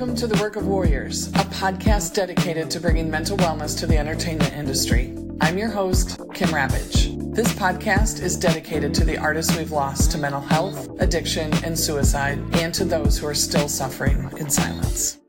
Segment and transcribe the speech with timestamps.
[0.00, 3.98] Welcome to The Work of Warriors, a podcast dedicated to bringing mental wellness to the
[3.98, 5.14] entertainment industry.
[5.42, 7.34] I'm your host, Kim Rapach.
[7.34, 12.38] This podcast is dedicated to the artists we've lost to mental health, addiction, and suicide,
[12.54, 15.19] and to those who are still suffering in silence.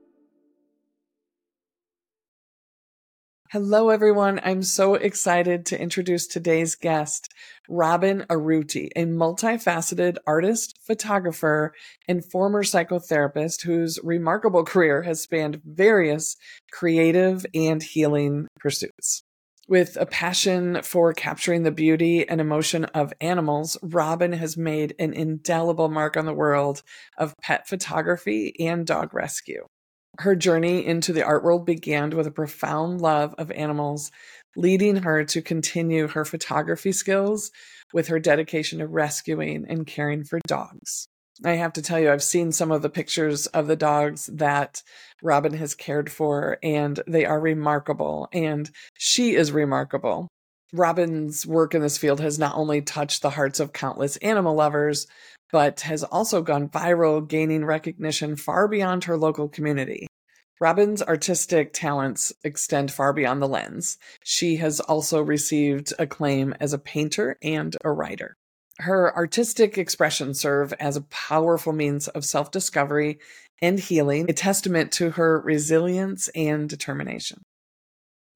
[3.52, 4.40] Hello, everyone.
[4.46, 7.34] I'm so excited to introduce today's guest,
[7.68, 11.74] Robyn Arouty, a multifaceted artist, photographer,
[12.08, 16.38] and former psychotherapist whose remarkable career has spanned various
[16.72, 19.24] creative and healing pursuits.
[19.68, 25.12] With a passion for capturing the beauty and emotion of animals, Robyn has made an
[25.12, 26.84] indelible mark on the world
[27.18, 29.68] of pet photography and dog rescue.
[30.20, 34.12] Her journey into the art world began with a profound love of animals,
[34.56, 37.52] leading her to continue her photography skills
[37.94, 41.08] with her dedication to rescuing and caring for dogs.
[41.44, 44.84] I have to tell you, I've seen some of the pictures of the dogs that
[45.24, 50.28] Robyn has cared for, and they are remarkable, and she is remarkable.
[50.74, 55.08] Robyn's work in this field has not only touched the hearts of countless animal lovers,
[55.52, 60.08] but has also gone viral, gaining recognition far beyond her local community.
[60.60, 63.98] Robyn's artistic talents extend far beyond the lens.
[64.24, 68.36] She has also received acclaim as a painter and a writer.
[68.78, 73.20] Her artistic expressions serve as a powerful means of self discovery
[73.62, 77.42] and healing, a testament to her resilience and determination.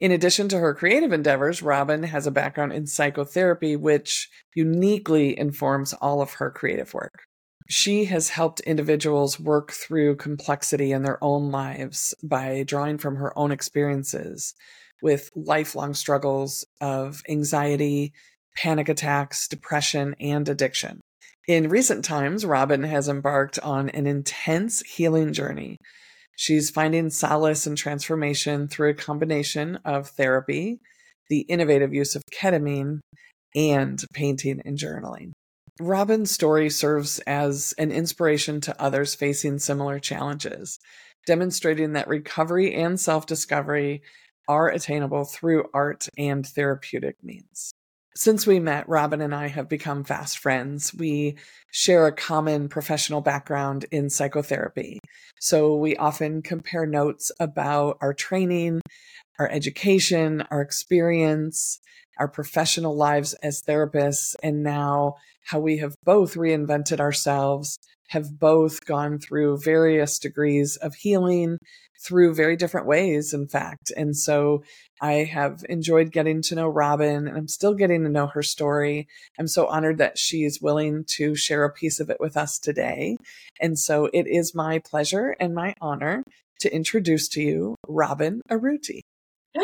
[0.06, 5.94] In addition to her creative endeavors, Robyn has a background in psychotherapy, which uniquely informs
[5.94, 7.24] all of her creative work.
[7.70, 13.36] She has helped individuals work through complexity in their own lives by drawing from her
[13.36, 14.54] own experiences
[15.02, 18.14] with lifelong struggles of anxiety,
[18.56, 21.02] panic attacks, depression, and addiction.
[21.48, 25.80] In recent times, Robyn has embarked on an intense healing journey
[26.36, 30.80] She's finding solace and transformation through a combination of therapy,
[31.30, 33.00] the innovative use of ketamine,
[33.56, 35.32] and painting and journaling.
[35.80, 40.80] Robyn's story serves as an inspiration to others facing similar challenges,
[41.26, 44.02] demonstrating that recovery and self discovery
[44.48, 47.74] are attainable through art and therapeutic means.
[48.18, 50.94] Since we met, Robyn and I have become fast friends.
[50.94, 51.36] We
[51.70, 55.00] share a common professional background in psychotherapy.
[55.42, 58.80] So we often compare notes about our training,
[59.38, 61.82] our education, our experience,
[62.18, 67.78] our professional lives as therapists, and now how we have both reinvented ourselves,
[68.10, 71.58] have both gone through various degrees of healing
[72.06, 73.92] through very different ways, in fact.
[73.96, 74.64] And so
[75.02, 79.08] I have enjoyed getting to know Robyn and I'm still getting to know her story.
[79.40, 82.60] I'm so honored that she is willing to share a piece of it with us
[82.60, 83.18] today.
[83.60, 86.24] And so it is my pleasure and my honor
[86.60, 89.02] to introduce to you Robyn Arouty.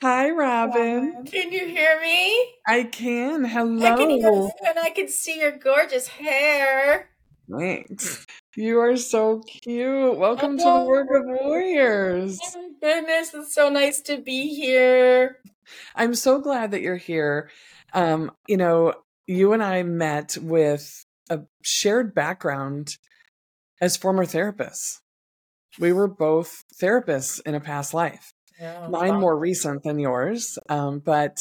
[0.00, 1.24] Hi, Robyn.
[1.26, 2.54] Can you hear me?
[2.66, 3.44] I can.
[3.44, 3.84] Hello.
[3.84, 7.10] I can hear you and I can see your gorgeous hair.
[7.56, 8.26] Thanks.
[8.56, 10.18] You are so cute.
[10.18, 12.38] Welcome to the Work of Warriors.
[12.42, 15.38] Oh my goodness, it's so nice to be here.
[15.94, 17.50] I'm so glad that you're here.
[17.94, 18.94] Um, you know,
[19.26, 22.96] you and I met with a shared background
[23.80, 24.98] as former therapists.
[25.78, 28.32] We were both therapists in a past life.
[28.60, 31.38] Yeah, Mine more recent than yours, um, but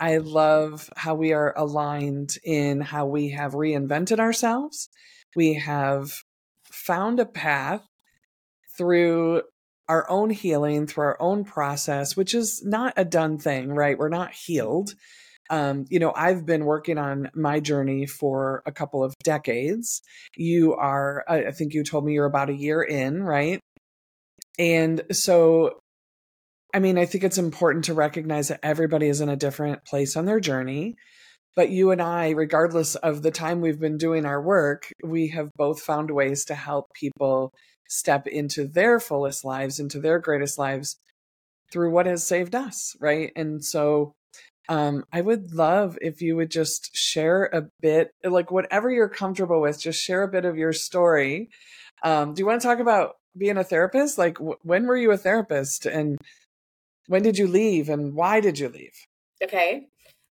[0.00, 4.90] I love how we are aligned in how we have reinvented ourselves.
[5.36, 6.10] We have
[6.64, 7.82] found a path
[8.76, 9.42] through
[9.88, 13.98] our own healing, through our own process, which is not a done thing, right?
[13.98, 14.94] We're not healed.
[15.48, 20.02] Um, you know, I've been working on my journey for a couple of decades.
[20.36, 23.60] You are, I think you told me you're about a year in, right?
[24.58, 25.78] And so,
[26.74, 30.16] I mean, I think it's important to recognize that everybody is in a different place
[30.16, 30.96] on their journey.
[31.56, 35.50] But you and I, regardless of the time we've been doing our work, we have
[35.56, 37.50] both found ways to help people
[37.88, 40.96] step into their fullest lives, into their greatest lives
[41.72, 43.32] through what has saved us, right?
[43.34, 44.12] And so
[44.68, 49.60] um, I would love if you would just share a bit, like whatever you're comfortable
[49.60, 51.48] with, just share a bit of your story.
[52.02, 54.18] Um, do you want to talk about being a therapist?
[54.18, 56.18] Like, when were you a therapist and
[57.06, 58.92] when did you leave and why did you leave?
[59.42, 59.88] Okay.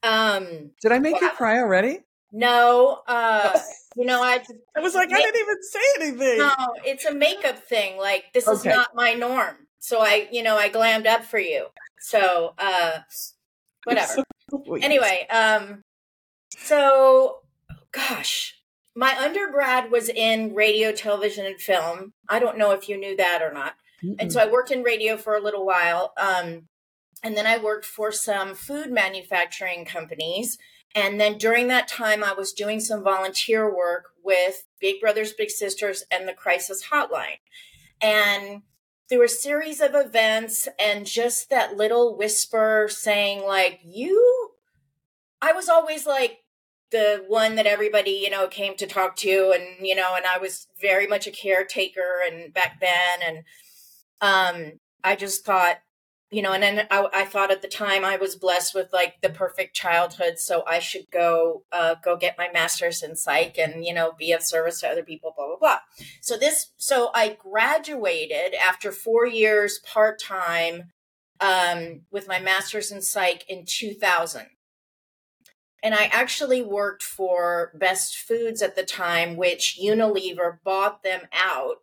[0.03, 1.99] Um, Did I make well, you cry already?
[2.31, 3.01] No.
[3.07, 3.59] Uh,
[3.95, 4.43] you know, I.
[4.75, 6.37] I was like, I didn't even say anything.
[6.39, 6.53] No,
[6.85, 7.97] it's a makeup thing.
[7.97, 8.57] Like this okay.
[8.57, 9.67] is not my norm.
[9.79, 11.67] So I, you know, I glammed up for you.
[11.99, 12.99] So, uh,
[13.83, 14.23] whatever.
[14.51, 15.83] So anyway, um,
[16.49, 17.41] so
[17.91, 18.55] gosh,
[18.95, 22.13] my undergrad was in radio, television, and film.
[22.27, 23.75] I don't know if you knew that or not.
[24.03, 24.15] Mm-mm.
[24.17, 26.13] And so I worked in radio for a little while.
[26.17, 26.68] Um,
[27.23, 30.57] and then I worked for some food manufacturing companies.
[30.95, 35.49] And then during that time, I was doing some volunteer work with Big Brothers Big
[35.49, 37.39] Sisters and the Crisis Hotline.
[38.01, 38.63] And
[39.07, 44.51] through a series of events and just that little whisper saying, like, you,
[45.41, 46.39] I was always like,
[46.91, 50.37] the one that everybody you know came to talk to and you know and i
[50.37, 53.37] was very much a caretaker and back then and
[54.21, 55.77] um i just thought
[56.31, 59.21] you know and then I, I, thought at the time i was blessed with like
[59.21, 63.85] the perfect childhood so i should go uh, go get my master's in psych and
[63.85, 65.79] you know be of service to other people blah blah blah
[66.21, 70.91] so this so i graduated after four years part-time
[71.41, 74.45] um, with my master's in psych in 2000
[75.81, 81.77] and I actually worked for Best Foods at the time, which Unilever bought them out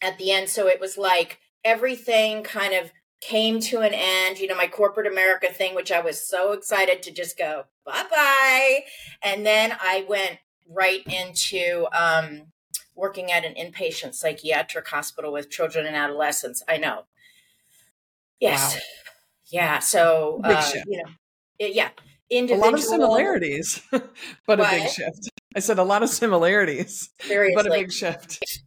[0.00, 0.48] at the end.
[0.48, 5.06] So it was like everything kind of came to an end, you know, my corporate
[5.06, 8.80] America thing, which I was so excited to just go bye bye.
[9.22, 10.38] And then I went
[10.68, 12.52] right into um,
[12.94, 16.62] working at an inpatient psychiatric hospital with children and adolescents.
[16.68, 17.04] I know.
[18.40, 18.74] Yes.
[18.74, 18.80] Wow.
[19.52, 19.78] Yeah.
[19.80, 21.10] So, uh, you know,
[21.58, 21.90] it, yeah.
[22.30, 22.62] Individual.
[22.62, 24.12] A lot of similarities, but
[24.46, 24.60] what?
[24.60, 25.30] a big shift.
[25.56, 27.54] I said a lot of similarities, Seriously.
[27.56, 28.62] but a big shift.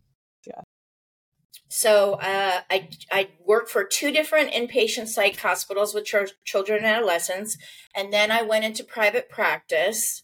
[1.76, 6.86] So uh, I I worked for two different inpatient psych hospitals with ch- children and
[6.86, 7.58] adolescents,
[7.96, 10.22] and then I went into private practice.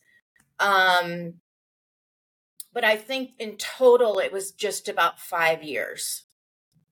[0.60, 1.40] Um,
[2.72, 6.28] but I think in total it was just about five years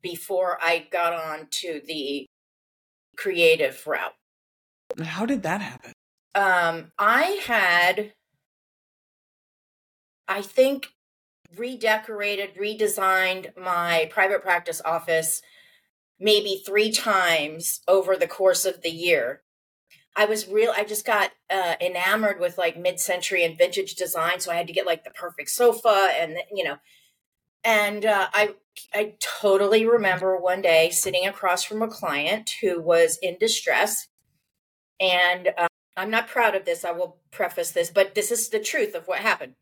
[0.02, 2.26] before I got on to the
[3.16, 4.16] creative route.
[5.04, 5.94] How did that happen?
[6.34, 8.14] Um, I had,
[10.28, 10.97] I think,
[11.56, 15.42] redecorated, redesigned my private practice office
[16.20, 19.44] maybe three times over the course of the year.
[20.16, 24.40] I was real, I just got uh, enamored with like mid century and vintage design.
[24.40, 26.78] So I had to get like the perfect sofa and, you know,
[27.64, 28.56] and uh, I,
[28.94, 34.08] I totally remember one day sitting across from a client who was in distress.
[35.00, 36.84] And uh, I'm not proud of this.
[36.84, 39.54] I will preface this, but this is the truth of what happened.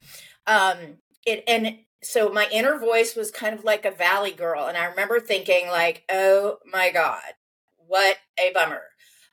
[0.47, 4.77] Um, it and so my inner voice was kind of like a valley girl and
[4.77, 7.33] i remember thinking like oh my god
[7.75, 8.83] what a bummer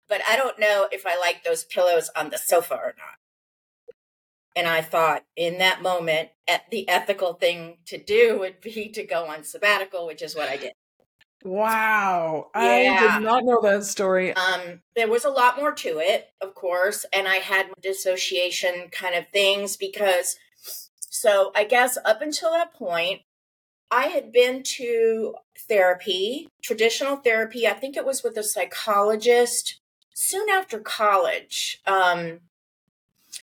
[0.09, 3.95] but i don't know if i like those pillows on the sofa or not
[4.57, 6.31] and i thought in that moment
[6.71, 10.57] the ethical thing to do would be to go on sabbatical which is what i
[10.57, 10.73] did
[11.45, 12.51] Wow.
[12.55, 12.61] Yeah.
[12.63, 14.33] I did not know that story.
[14.35, 19.15] Um, there was a lot more to it, of course, and I had dissociation kind
[19.15, 20.37] of things because
[21.23, 23.21] so I guess up until that point,
[23.93, 25.37] I had been to
[25.69, 27.65] therapy, traditional therapy.
[27.65, 29.81] I think it was with a psychologist
[30.13, 31.81] soon after college.
[31.87, 32.41] Um,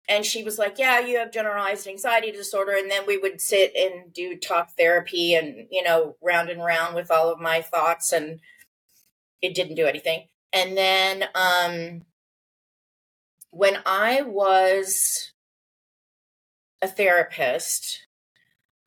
[0.09, 2.77] and she was like, Yeah, you have generalized anxiety disorder.
[2.77, 6.95] And then we would sit and do talk therapy and, you know, round and round
[6.95, 8.13] with all of my thoughts.
[8.13, 8.39] And
[9.43, 10.29] it didn't do anything.
[10.53, 12.03] And then um,
[13.51, 15.33] when I was
[16.85, 18.07] a therapist,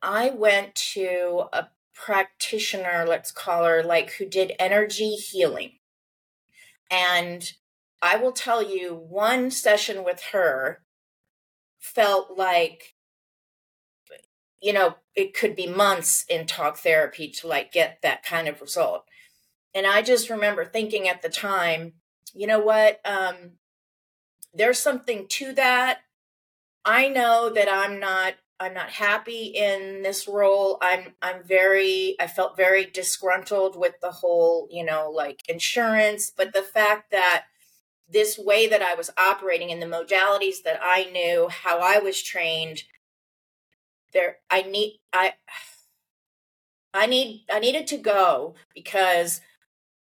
[0.02, 5.72] I went to a practitioner, let's call her, like who did energy healing.
[6.92, 7.52] And
[8.02, 10.84] I will tell you, one session with her
[11.80, 12.94] felt like,
[14.62, 18.62] you know, it could be months in talk therapy to like get that kind of
[18.62, 19.06] result.
[19.74, 21.94] And I just remember thinking at the time,
[22.34, 23.02] you know what?
[23.04, 23.54] Um,
[24.54, 26.00] there's something to that.
[26.88, 30.78] I know that I'm not I'm not happy in this role.
[30.82, 36.54] I'm I'm very I felt very disgruntled with the whole, you know, like insurance, but
[36.54, 37.44] the fact that
[38.10, 42.24] this way that I was operating in the modalities that I knew, how I was
[42.24, 42.84] trained,
[44.14, 45.34] there I need I
[46.94, 49.42] I need I needed to go because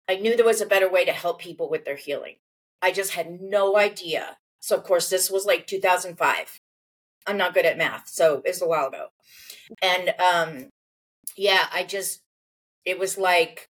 [0.09, 2.37] I knew there was a better way to help people with their healing.
[2.83, 4.38] I just had no idea.
[4.59, 6.61] So of course this was like 2005.
[7.26, 9.07] I'm not good at math, so it's a while ago.
[9.83, 10.71] And um
[11.37, 12.23] yeah, I just
[12.85, 13.69] it was like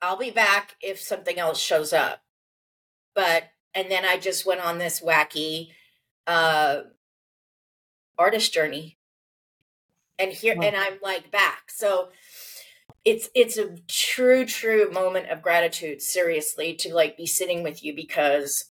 [0.00, 2.20] I'll be back if something else shows up.
[3.14, 5.68] But and then I just went on this wacky
[6.26, 6.82] uh
[8.18, 8.98] artist journey.
[10.18, 11.70] And here and I'm like back.
[11.70, 12.10] So
[13.04, 17.94] it's it's a true true moment of gratitude seriously to like be sitting with you
[17.94, 18.66] because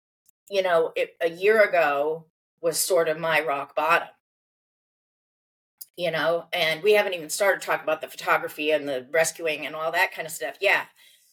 [0.49, 2.27] you know it, a year ago
[2.63, 4.09] was sort of my rock bottom.
[5.97, 9.75] you know, and we haven't even started talking about the photography and the rescuing and
[9.75, 10.57] all that kind of stuff.
[10.61, 10.85] Yeah.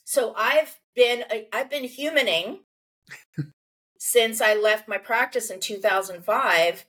[0.03, 2.59] So I've been I've been humaning
[4.00, 6.86] since I left my practice in 2005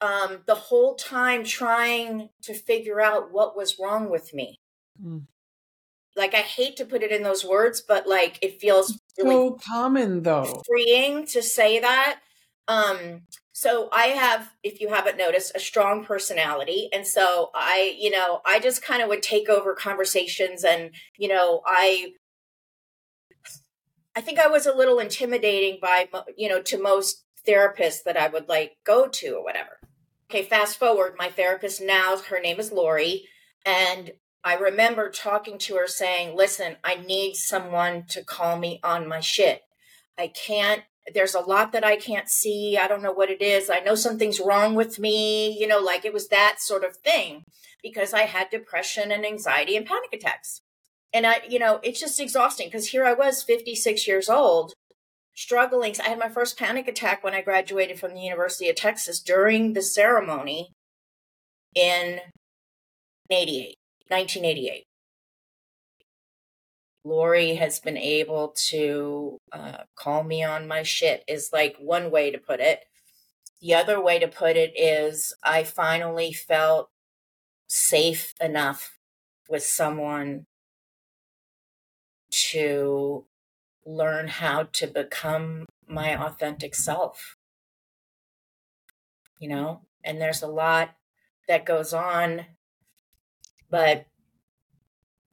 [0.00, 4.60] um, the whole time trying to figure out what was wrong with me.
[5.02, 5.26] Mm.
[6.16, 9.58] Like I hate to put it in those words, but like it feels really so
[9.66, 10.62] common though.
[10.66, 12.20] Freeing to say that.
[12.66, 13.22] Um,
[13.58, 16.88] so I have, if you haven't noticed, a strong personality.
[16.92, 21.26] And so I, you know, I just kind of would take over conversations and, you
[21.26, 22.12] know, I
[24.14, 28.28] I think I was a little intimidating by, you know, to most therapists that I
[28.28, 29.80] would like go to or whatever.
[30.30, 33.24] Okay, fast forward, my therapist now, her name is Lori.
[33.66, 34.12] And
[34.44, 39.18] I remember talking to her saying, listen, I need someone to call me on my
[39.18, 39.62] shit.
[40.16, 40.84] I can't,
[41.14, 42.78] there's a lot that I can't see.
[42.80, 43.70] I don't know what it is.
[43.70, 45.56] I know something's wrong with me.
[45.58, 47.44] You know, like it was that sort of thing
[47.82, 50.60] because I had depression and anxiety and panic attacks.
[51.12, 54.74] And I, you know, it's just exhausting because here I was 56 years old
[55.34, 55.94] struggling.
[56.04, 59.72] I had my first panic attack when I graduated from the University of Texas during
[59.72, 60.72] the ceremony
[61.74, 62.20] in
[63.30, 63.76] 88,
[64.08, 64.87] 1988.
[67.04, 72.30] Lori has been able to uh, call me on my shit, is like one way
[72.30, 72.84] to put it.
[73.60, 76.90] The other way to put it is I finally felt
[77.66, 78.98] safe enough
[79.48, 80.46] with someone
[82.30, 83.24] to
[83.84, 87.36] learn how to become my authentic self.
[89.38, 90.90] You know, and there's a lot
[91.48, 92.46] that goes on.
[93.70, 94.06] But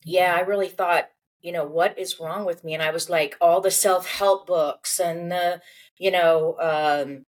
[0.03, 1.09] yeah, I really thought,
[1.45, 2.73] you know, what is wrong with me?
[2.73, 5.61] And I was like, all the self help books and the,
[5.97, 7.25] you know, um,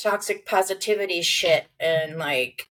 [0.00, 1.66] toxic positivity shit.
[1.80, 2.68] And like,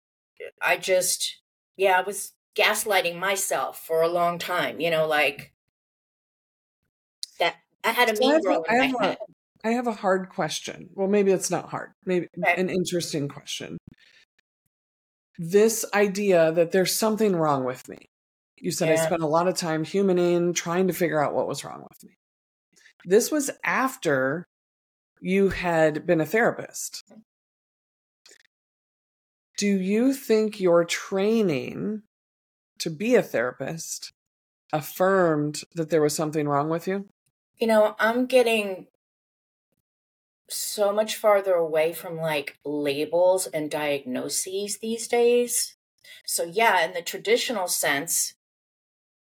[0.62, 1.40] I just,
[1.76, 5.52] yeah, I was gaslighting myself for a long time, you know, like,
[7.84, 8.64] I had a mean girl.
[8.68, 9.16] I have, a,
[9.64, 10.90] I have a hard question.
[10.94, 11.92] Well, maybe it's not hard.
[12.04, 12.60] Maybe okay.
[12.60, 13.78] an interesting question.
[15.38, 18.08] This idea that there's something wrong with me.
[18.60, 19.02] You said yeah.
[19.02, 22.04] I spent a lot of time humaning, trying to figure out what was wrong with
[22.04, 22.16] me.
[23.04, 24.46] This was after
[25.20, 27.04] you had been a therapist.
[27.10, 27.22] Mm.
[29.56, 32.02] Do you think your training
[32.78, 34.12] to be a therapist
[34.72, 37.08] affirmed that there was something wrong with you?
[37.56, 38.86] You know, I'm getting
[40.48, 45.76] so much farther away from like labels and diagnoses these days.
[46.24, 48.34] So, yeah, in the traditional sense,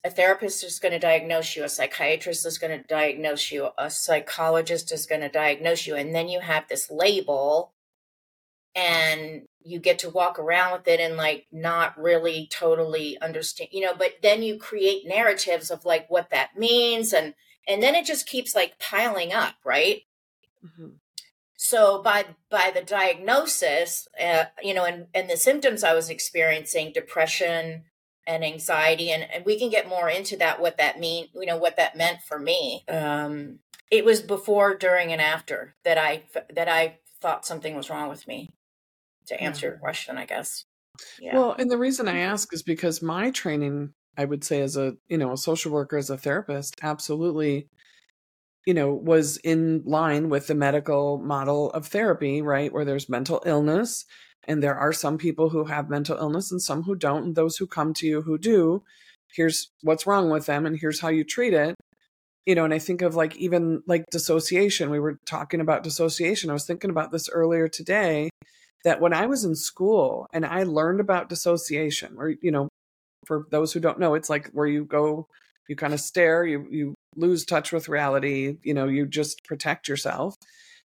[0.03, 3.91] a therapist is going to diagnose you, a psychiatrist is going to diagnose you, a
[3.91, 7.73] psychologist is going to diagnose you, and then you have this label
[8.75, 13.81] and you get to walk around with it and like not really totally understand, you
[13.81, 17.35] know, but then you create narratives of like what that means and
[17.71, 20.03] and then it just keeps like piling up right
[20.65, 20.91] mm-hmm.
[21.57, 26.93] so by by the diagnosis uh, you know and and the symptoms i was experiencing
[26.93, 27.85] depression
[28.31, 31.57] and anxiety and, and we can get more into that what that mean you know
[31.57, 33.59] what that meant for me um
[33.91, 36.23] it was before during and after that i
[36.55, 38.49] that i thought something was wrong with me
[39.27, 40.65] to answer your question i guess
[41.19, 41.35] yeah.
[41.35, 44.95] Well, and the reason I ask is because my training I would say as a,
[45.09, 47.69] you know, a social worker, as a therapist, absolutely,
[48.67, 52.73] you know, was in line with the medical model of therapy, right?
[52.73, 54.05] Where there's mental illness
[54.47, 57.25] and there are some people who have mental illness and some who don't.
[57.25, 58.83] And those who come to you who do,
[59.35, 61.75] here's what's wrong with them and here's how you treat it.
[62.47, 64.91] You know, and I think of like even like dissociation.
[64.91, 66.51] We were talking about dissociation.
[66.51, 68.31] I was thinking about this earlier today
[68.85, 72.69] that when I was in school and I learned about dissociation, or, you know,
[73.27, 75.27] for those who don't know, it's like where you go,
[75.69, 79.89] you kind of stare, you you lose touch with reality, you know, you just protect
[79.89, 80.35] yourself.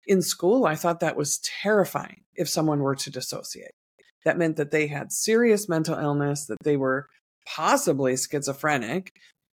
[0.07, 3.73] In school, I thought that was terrifying if someone were to dissociate.
[4.25, 7.09] That meant that they had serious mental illness, that they were
[7.47, 9.13] possibly schizophrenic.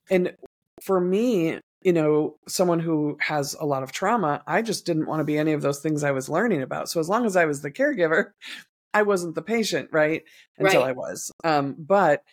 [0.10, 0.36] And
[0.82, 5.22] for me, you know, someone who has a lot of trauma, I just didn't want
[5.22, 6.90] to be any of those things I was learning about.
[6.90, 8.32] So as long as I was the caregiver,
[8.94, 10.24] I wasn't the patient, right?
[10.58, 10.90] Until right.
[10.90, 11.32] I was.
[11.44, 12.24] Um, but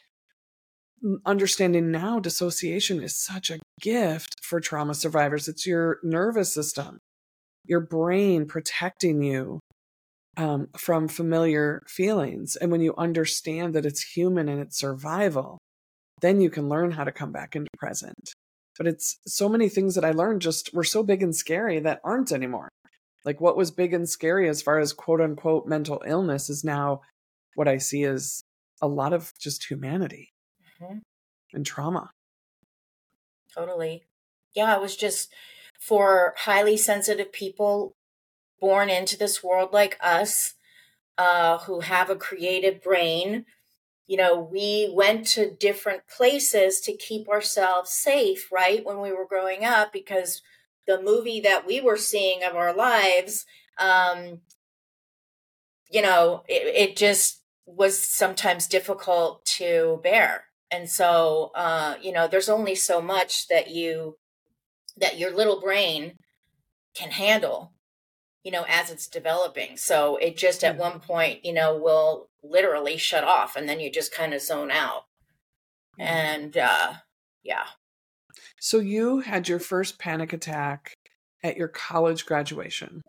[1.24, 5.48] understanding now dissociation is such a gift for trauma survivors.
[5.48, 6.98] It's your nervous system,
[7.68, 9.60] your brain protecting you
[10.36, 12.56] um, from familiar feelings.
[12.56, 15.58] And when you understand that it's human and it's survival,
[16.20, 18.32] then you can learn how to come back into present.
[18.78, 22.00] But it's so many things that I learned just were so big and scary that
[22.04, 22.68] aren't anymore.
[23.24, 27.00] Like what was big and scary as far as quote unquote mental illness is now
[27.54, 28.42] what I see is
[28.82, 30.28] a lot of just humanity
[30.80, 31.00] Mhm.
[31.54, 32.10] and trauma.
[33.54, 34.04] Totally.
[34.54, 35.32] Yeah, it was just
[35.78, 37.96] for highly sensitive people
[38.60, 40.54] born into this world like us,
[41.18, 43.44] uh, who have a creative brain.
[44.06, 48.84] You know, we went to different places to keep ourselves safe, right?
[48.84, 50.42] When we were growing up, because
[50.86, 53.44] the movie that we were seeing of our lives,
[53.78, 54.40] um,
[55.90, 62.26] you know, it, it just was sometimes difficult to bear and so uh, you know
[62.26, 64.16] there's only so much that you
[64.96, 66.14] that your little brain
[66.94, 67.72] can handle
[68.42, 72.96] you know as it's developing so it just at one point you know will literally
[72.96, 75.04] shut off and then you just kind of zone out
[75.98, 76.94] and uh
[77.42, 77.64] yeah
[78.60, 80.94] So you had your first panic attack
[81.42, 83.02] at your college graduation.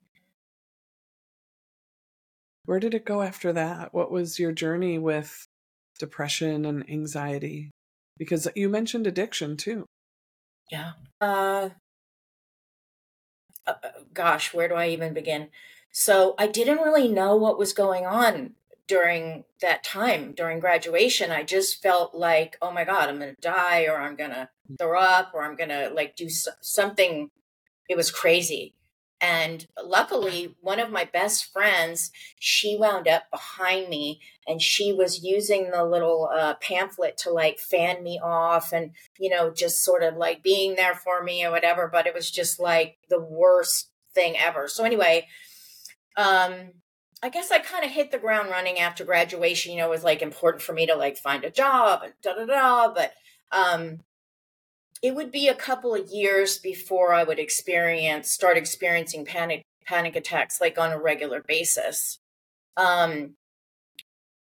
[2.65, 3.93] Where did it go after that?
[3.93, 5.45] What was your journey with
[5.99, 7.71] depression and anxiety?
[8.17, 9.85] Because you mentioned addiction too.
[10.71, 10.91] Yeah.
[11.19, 11.69] Uh,
[13.65, 13.73] uh
[14.13, 15.49] gosh where do i even begin?
[15.91, 18.51] So i didn't really know what was going on
[18.87, 21.31] during that time during graduation.
[21.31, 25.31] I just felt like oh my god i'm gonna die or i'm gonna throw up
[25.33, 27.29] or i'm gonna like do so- something
[27.89, 28.75] it was crazy
[29.19, 35.23] and luckily one of my best friends she wound up behind me and she was
[35.23, 40.03] using the little uh, pamphlet to like fan me off and you know just sort
[40.03, 43.89] of like being there for me or whatever but it was just like the worst
[44.13, 45.25] thing ever so anyway
[46.15, 46.71] um
[47.23, 49.71] I guess I kind of hit the ground running after graduation.
[49.71, 52.35] You know, it was like important for me to like find a job and da
[52.35, 52.93] da da.
[52.93, 53.13] But
[53.51, 54.01] um,
[55.01, 60.15] it would be a couple of years before I would experience start experiencing panic panic
[60.15, 62.19] attacks like on a regular basis.
[62.75, 63.35] Um,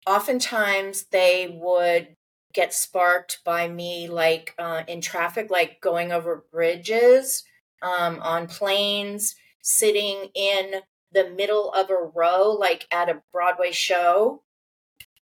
[0.07, 2.17] oftentimes they would
[2.53, 7.45] get sparked by me like uh, in traffic, like going over bridges,
[7.83, 10.81] um, on planes, sitting in
[11.13, 14.43] the middle of a row, like at a Broadway show,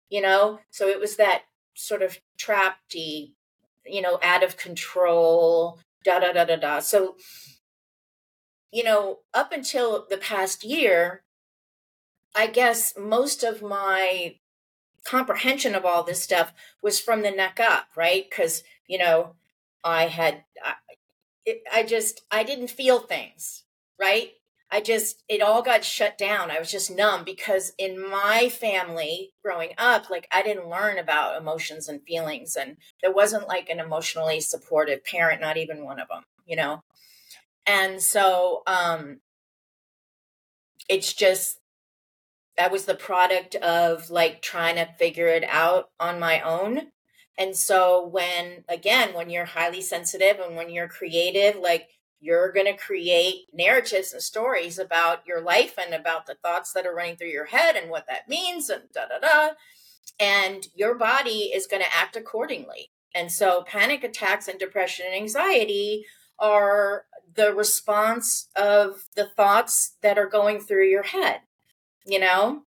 [0.10, 0.60] you know?
[0.70, 3.34] So it was that sort of trappedy,
[3.86, 6.80] you know, out of control, da da da da da.
[6.80, 7.16] So,
[8.72, 11.24] you know, up until the past year,
[12.36, 14.36] I guess most of my
[15.06, 18.26] comprehension of all this stuff was from the neck up, right?
[18.30, 19.36] Because, you know,
[19.84, 20.74] I had, I,
[21.46, 23.64] it, I just, I didn't feel things,
[24.00, 24.32] right?
[24.74, 26.50] I just, it all got shut down.
[26.50, 31.40] I was just numb because in my family growing up, like I didn't learn about
[31.40, 32.56] emotions and feelings.
[32.56, 36.82] And there wasn't like an emotionally supportive parent, not even one of them, you know?
[37.68, 39.20] And so, um,
[40.90, 41.60] it's just,
[42.58, 46.88] that was the product of like trying to figure it out on my own.
[47.38, 51.90] And so when again, when you're highly sensitive and when you're creative, like
[52.24, 56.86] you're going to create narratives and stories about your life and about the thoughts that
[56.86, 59.54] are running through your head and what that means and da da da.
[60.20, 62.92] And your body is going to act accordingly.
[63.14, 66.06] And so panic attacks and depression and anxiety
[66.40, 67.04] are
[67.36, 71.42] the response of the thoughts that are going through your head,
[72.06, 72.64] you know?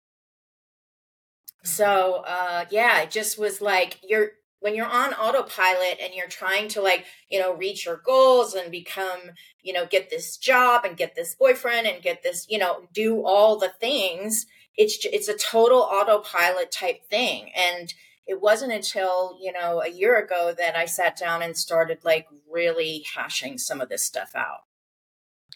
[1.64, 6.68] So, uh, yeah, it just was like you're when you're on autopilot and you're trying
[6.68, 9.20] to like you know reach your goals and become
[9.62, 13.24] you know get this job and get this boyfriend and get this you know do
[13.24, 14.46] all the things
[14.76, 17.94] it's it's a total autopilot type thing and
[18.26, 22.26] it wasn't until you know a year ago that i sat down and started like
[22.50, 24.60] really hashing some of this stuff out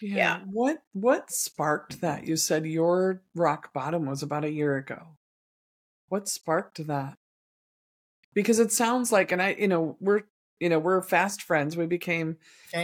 [0.00, 0.16] Yeah.
[0.16, 0.40] Yeah.
[0.50, 2.26] What what sparked that?
[2.26, 5.16] You said your rock bottom was about a year ago.
[6.08, 7.16] What sparked that?
[8.34, 10.22] Because it sounds like and I you know, we're
[10.60, 11.76] you know, we're fast friends.
[11.76, 12.36] We became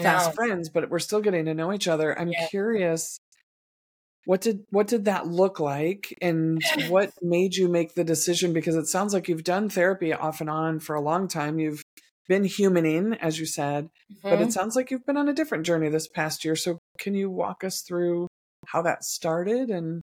[0.03, 2.19] fast friends, but we're still getting to know each other.
[2.19, 2.47] I'm Yeah.
[2.49, 3.19] curious
[4.25, 8.77] what did what did that look like and what made you make the decision because
[8.77, 11.59] it sounds like you've done therapy off and on for a long time.
[11.59, 11.83] You've
[12.29, 13.89] been humaning as you said,
[14.29, 14.49] but Mhm.
[14.49, 16.55] it sounds like you've been on a different journey this past year.
[16.57, 18.29] So can you walk us through
[18.67, 20.03] how that started and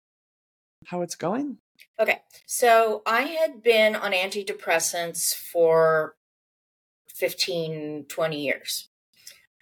[0.86, 1.58] how it's going?
[2.00, 2.20] Okay.
[2.46, 6.16] So I had been on antidepressants for
[7.14, 8.88] 15, 20 years.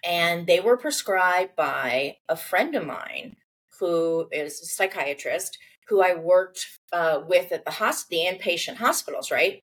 [0.03, 3.37] And they were prescribed by a friend of mine
[3.79, 9.31] who is a psychiatrist who I worked uh, with at the, hosp- the inpatient hospitals,
[9.31, 9.63] right?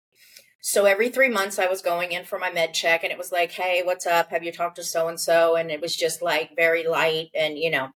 [0.61, 3.31] So every three months I was going in for my med check and it was
[3.31, 4.29] like, hey, what's up?
[4.31, 5.55] Have you talked to so and so?
[5.55, 7.89] And it was just like very light and, you know.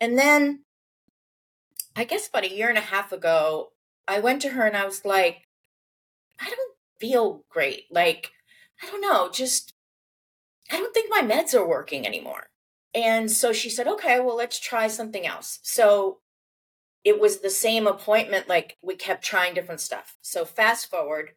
[0.00, 0.64] And then
[1.98, 3.72] I guess about a year and a half ago,
[4.06, 5.48] I went to her and I was like,
[6.40, 7.86] I don't feel great.
[7.90, 8.30] Like,
[8.80, 9.74] I don't know, just,
[10.70, 12.50] I don't think my meds are working anymore.
[12.94, 15.58] And so she said, okay, well, let's try something else.
[15.62, 16.18] So
[17.02, 18.48] it was the same appointment.
[18.48, 20.16] Like we kept trying different stuff.
[20.22, 21.32] So fast forward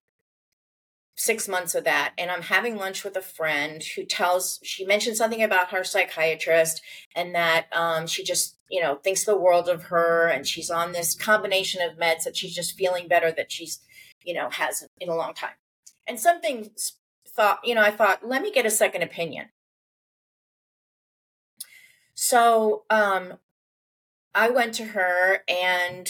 [1.16, 2.14] six months of that.
[2.20, 6.84] And I'm having lunch with a friend who tells, she mentioned something about her psychiatrist
[7.16, 10.28] and that um, she just, you know, thinks the world of her.
[10.28, 13.80] And she's on this combination of meds that she's just feeling better that she's,
[14.24, 15.56] you know, has in a long time.
[16.08, 16.72] And something
[17.28, 19.50] thought, you know, I thought, let me get a second opinion.
[22.14, 23.34] So um,
[24.34, 26.08] I went to her and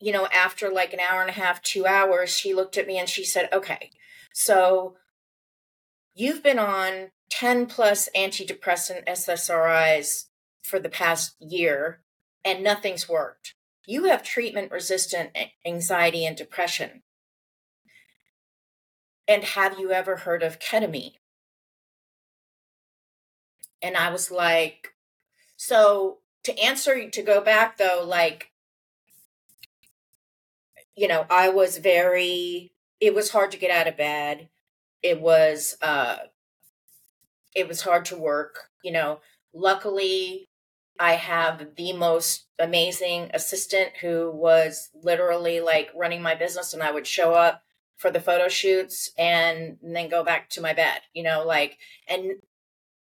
[0.00, 2.98] you know, after like an hour and a half, two hours, she looked at me
[2.98, 3.90] and she said, Okay,
[4.34, 4.96] so
[6.14, 10.24] you've been on 10 plus antidepressant SSRIs
[10.64, 12.00] for the past year
[12.44, 13.54] and nothing's worked.
[13.86, 17.02] You have treatment resistant anxiety and depression.
[19.28, 21.14] And have you ever heard of ketamine?
[23.82, 24.94] And I was like,
[25.56, 28.50] so to answer, to go back though, like,
[30.96, 34.48] you know, I was very, it was hard to get out of bed.
[35.02, 36.16] It was, uh,
[37.54, 38.70] it was hard to work.
[38.82, 39.20] You know,
[39.52, 40.48] luckily,
[40.98, 46.92] I have the most amazing assistant who was literally like running my business, and I
[46.92, 47.62] would show up
[47.96, 51.78] for the photo shoots and, then go back to my bed, you know, like,
[52.08, 52.32] and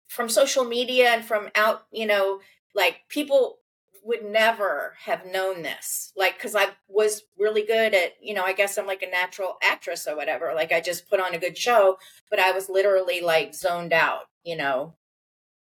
[0.08, 2.40] from social media and from out, you know,
[2.74, 3.60] like people
[4.04, 8.54] would never have known this like because i was really good at you know i
[8.54, 11.58] guess i'm like a natural actress or whatever like i just put on a good
[11.58, 11.98] show
[12.30, 14.94] but i was literally like zoned out you know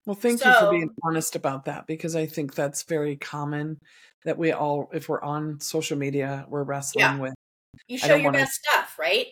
[0.10, 3.78] well thank so, you for being honest about that because i think that's very common
[4.26, 7.20] that we all if we're on social media we're wrestling yeah.
[7.20, 7.34] with
[7.88, 9.28] you show your wanna, best stuff right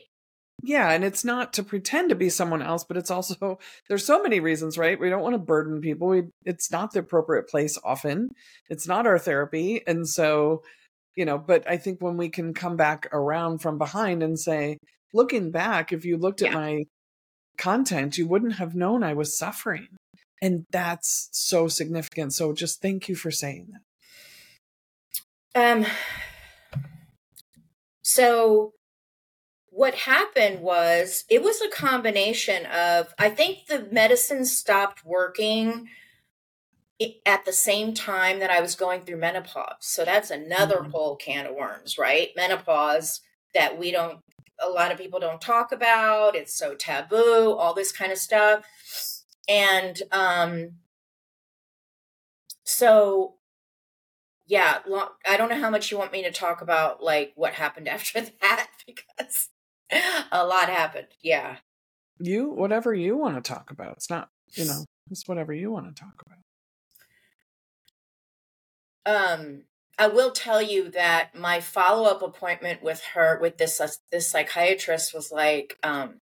[0.63, 3.59] yeah, and it's not to pretend to be someone else, but it's also
[3.89, 4.99] there's so many reasons, right?
[4.99, 6.07] We don't want to burden people.
[6.07, 8.29] We it's not the appropriate place often.
[8.67, 9.81] It's not our therapy.
[9.85, 10.63] And so,
[11.15, 14.79] you know, but I think when we can come back around from behind and say,
[15.13, 16.55] looking back, if you looked at yeah.
[16.55, 16.83] my
[17.57, 19.87] content, you wouldn't have known I was suffering.
[20.41, 22.33] And that's so significant.
[22.33, 23.69] So just thank you for saying
[25.53, 25.75] that.
[25.75, 25.85] Um
[28.01, 28.73] so
[29.77, 35.87] what happened was it was a combination of i think the medicine stopped working
[37.27, 40.89] at the same time that i was going through menopause so that's another mm-hmm.
[40.89, 43.21] whole can of worms right menopause
[43.53, 44.19] that we don't
[44.59, 48.65] a lot of people don't talk about it's so taboo all this kind of stuff
[49.47, 50.71] and um
[52.63, 53.35] so
[54.45, 57.53] yeah long, i don't know how much you want me to talk about like what
[57.53, 59.49] happened after that because
[60.31, 61.07] a lot happened.
[61.21, 61.57] Yeah.
[62.19, 63.93] You, whatever you want to talk about.
[63.93, 66.37] It's not, you know, it's whatever you want to talk about.
[69.05, 69.63] Um,
[69.97, 74.29] I will tell you that my follow up appointment with her, with this uh, this
[74.29, 76.19] psychiatrist, was like um,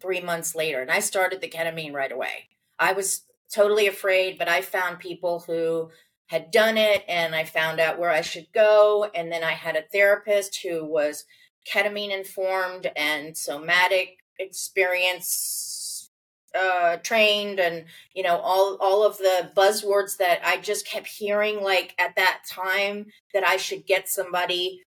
[0.00, 2.48] three months later, and I started the ketamine right away.
[2.78, 5.90] I was totally afraid, but I found people who
[6.26, 9.76] had done it, and I found out where I should go, and then I had
[9.76, 11.24] a therapist who was
[11.66, 16.10] ketamine informed and somatic experience
[16.56, 21.62] uh, trained and you know all all of the buzzwords that I just kept hearing
[21.62, 24.82] like at that time that I should get somebody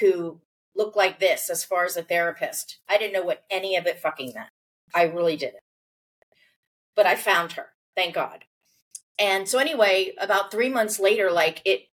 [0.00, 0.40] who
[0.76, 2.78] looked like this as far as a therapist.
[2.88, 4.50] I didn't know what any of it fucking meant.
[4.94, 5.62] I really didn't.
[6.94, 8.44] But I found her, thank God.
[9.18, 11.88] And so anyway, about 3 months later like it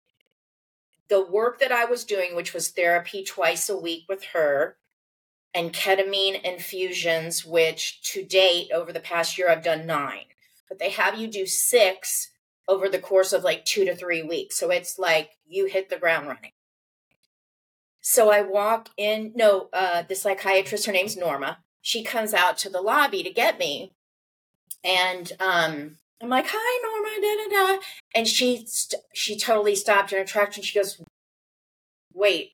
[1.09, 4.77] the work that I was doing, which was therapy twice a week with her,
[5.53, 10.27] and ketamine infusions, which to date over the past year I've done nine,
[10.69, 12.31] but they have you do six
[12.69, 14.57] over the course of like two to three weeks.
[14.57, 16.53] So it's like you hit the ground running.
[18.01, 21.59] So I walk in, no, uh, the psychiatrist, her name's Norma.
[21.83, 23.93] She comes out to the lobby to get me.
[24.85, 27.83] And um, I'm like, hi, Norma, da da da.
[28.14, 31.03] And she st- she totally stopped in her tracks and she goes,
[32.12, 32.53] wait,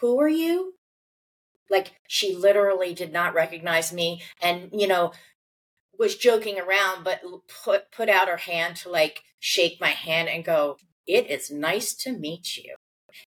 [0.00, 0.74] who are you?
[1.70, 5.12] Like she literally did not recognize me, and you know,
[5.98, 7.20] was joking around, but
[7.64, 11.94] put put out her hand to like shake my hand and go, "It is nice
[11.96, 12.76] to meet you."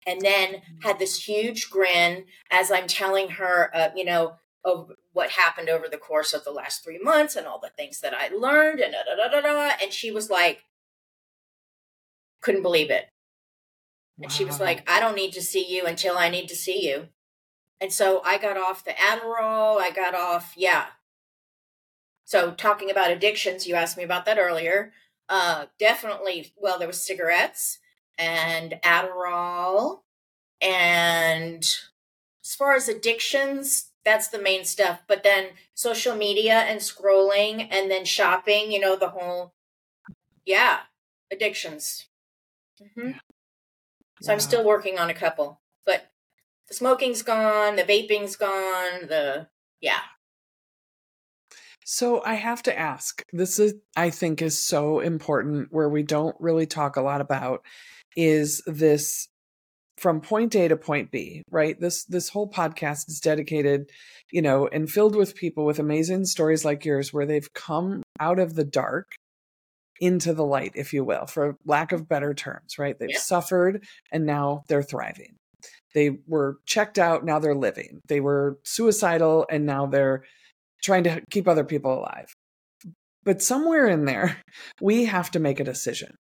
[0.06, 5.30] And then had this huge grin as I'm telling her, uh, you know, of what
[5.30, 8.28] happened over the course of the last three months and all the things that I
[8.28, 9.72] learned and da da da da.
[9.82, 10.64] And she was like,
[12.40, 13.06] couldn't believe it.
[14.22, 16.86] And she was like, I don't need to see you until I need to see
[16.86, 17.08] you.
[17.80, 19.80] And so I got off the Adderall.
[19.80, 20.86] I got off, yeah.
[22.24, 24.92] So talking about addictions, you asked me about that earlier.
[25.28, 27.78] Uh, definitely, well, there was cigarettes
[28.20, 30.00] and Adderall.
[30.60, 31.62] And
[32.44, 35.00] as far as addictions, that's the main stuff.
[35.08, 39.54] But then social media and scrolling and then shopping, you know, the whole,
[40.44, 40.80] yeah,
[41.32, 42.06] addictions.
[42.80, 43.12] Mm-hmm.
[44.22, 46.10] So I'm still working on a couple, but
[46.68, 49.48] the smoking's gone, the vaping's gone, the,
[49.80, 50.00] yeah.
[51.86, 56.36] So I have to ask this is, I think, is so important where we don't
[56.38, 57.64] really talk a lot about
[58.16, 59.28] is this
[60.00, 61.78] from point A to point B, right?
[61.78, 63.90] This this whole podcast is dedicated,
[64.32, 68.38] you know, and filled with people with amazing stories like yours where they've come out
[68.38, 69.12] of the dark
[70.00, 72.98] into the light, if you will, for lack of better terms, right?
[72.98, 73.18] They've yeah.
[73.18, 75.36] suffered and now they're thriving.
[75.94, 78.00] They were checked out, now they're living.
[78.08, 80.24] They were suicidal and now they're
[80.82, 82.32] trying to keep other people alive.
[83.24, 84.38] But somewhere in there,
[84.80, 86.14] we have to make a decision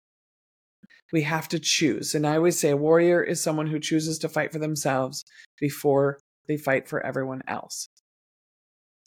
[1.11, 2.15] we have to choose.
[2.15, 5.23] And I always say a warrior is someone who chooses to fight for themselves
[5.59, 7.87] before they fight for everyone else.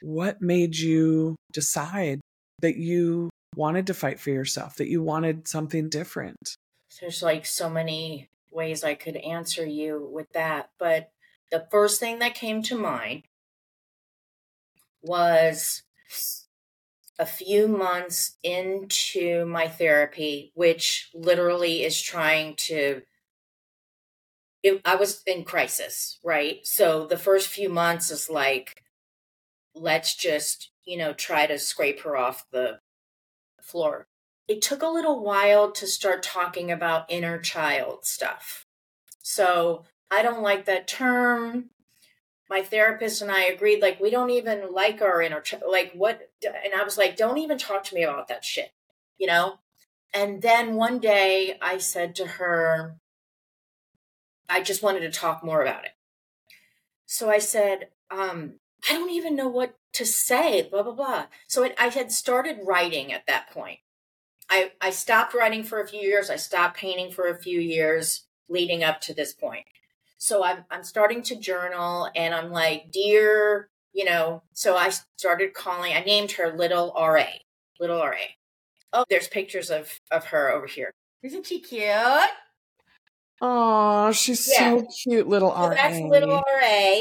[0.02, 2.20] What made you decide
[2.60, 6.56] that you wanted to fight for yourself, that you wanted something different?
[7.00, 10.70] There's like so many ways I could answer you with that.
[10.78, 11.10] But
[11.50, 13.24] the first thing that came to mind
[15.02, 15.82] was
[17.20, 23.02] a few months into my therapy, which literally is trying to.
[24.62, 26.66] It, I was in crisis, right?
[26.66, 28.82] So the first few months is like,
[29.74, 32.80] let's just, you know, try to scrape her off the
[33.62, 34.08] floor.
[34.48, 38.66] It took a little while to start talking about inner child stuff.
[39.22, 41.70] So I don't like that term
[42.50, 46.30] my therapist and I agreed, like, we don't even like our inner, like, what?
[46.44, 48.72] And I was like, don't even talk to me about that shit,
[49.18, 49.60] you know?
[50.12, 52.96] And then one day I said to her,
[54.48, 55.92] I just wanted to talk more about it.
[57.06, 58.54] So I said, um,
[58.88, 61.26] I don't even know what to say, blah, blah, blah.
[61.46, 63.78] So it, I had started writing at that point.
[64.50, 66.30] I, I stopped writing for a few years.
[66.30, 69.66] I stopped painting for a few years leading up to this point.
[70.20, 75.54] So I'm I'm starting to journal and I'm like, dear, you know, so I started
[75.54, 77.24] calling, I named her Little RA.
[77.80, 78.16] Little RA.
[78.92, 80.92] Oh, there's pictures of of her over here.
[81.22, 81.90] Isn't she cute?
[83.40, 84.76] Oh, she's yeah.
[84.76, 85.70] so cute, little so RA.
[85.70, 86.98] That's little RA.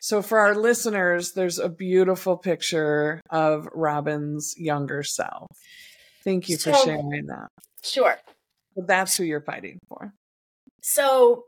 [0.00, 5.46] So for our listeners, there's a beautiful picture of Robyn's younger self.
[6.24, 7.46] Thank you so, for sharing that.
[7.84, 8.16] Sure.
[8.76, 10.12] That's who you're fighting for.
[10.80, 11.44] So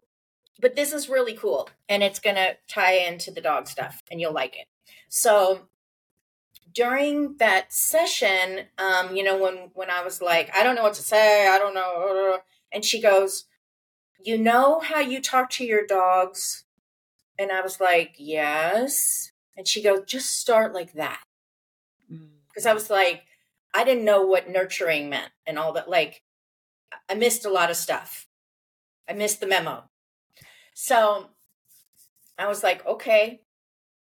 [0.61, 4.21] but this is really cool and it's going to tie into the dog stuff and
[4.21, 4.67] you'll like it.
[5.09, 5.69] So
[6.73, 10.95] during that session, um, you know, when when I was like, I don't know what
[10.95, 12.39] to say, I don't know,
[12.73, 13.45] and she goes,
[14.21, 16.65] "You know how you talk to your dogs?"
[17.39, 21.23] And I was like, "Yes." And she goes, "Just start like that,"
[22.09, 22.71] because mm.
[22.71, 23.23] I was like,
[23.73, 25.89] I didn't know what nurturing meant and all that.
[25.89, 26.23] Like,
[27.09, 28.27] I missed a lot of stuff.
[29.09, 29.91] I missed the memo.
[30.75, 31.31] So
[32.37, 33.41] I was like, okay.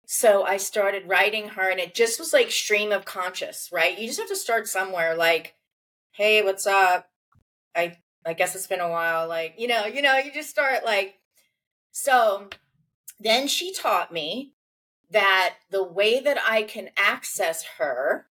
[0.04, 3.98] So I started writing her, and it just was like stream of conscious, right?
[3.98, 5.54] You just have to start somewhere, like,
[6.12, 7.08] hey, what's up?
[7.74, 9.26] I I guess it's been a while.
[9.28, 11.14] Like, you know, you know, you just start like
[11.92, 12.48] so
[13.18, 14.52] then she taught me
[15.10, 18.26] that the way that I can access her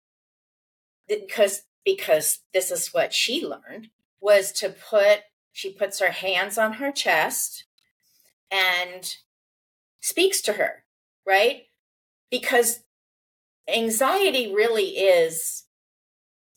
[1.08, 3.90] because because this is what she learned
[4.20, 7.66] was to put she puts her hands on her chest
[8.52, 9.16] and
[10.02, 10.84] speaks to her,
[11.26, 11.64] right?
[12.30, 12.82] Because
[13.68, 15.66] anxiety really is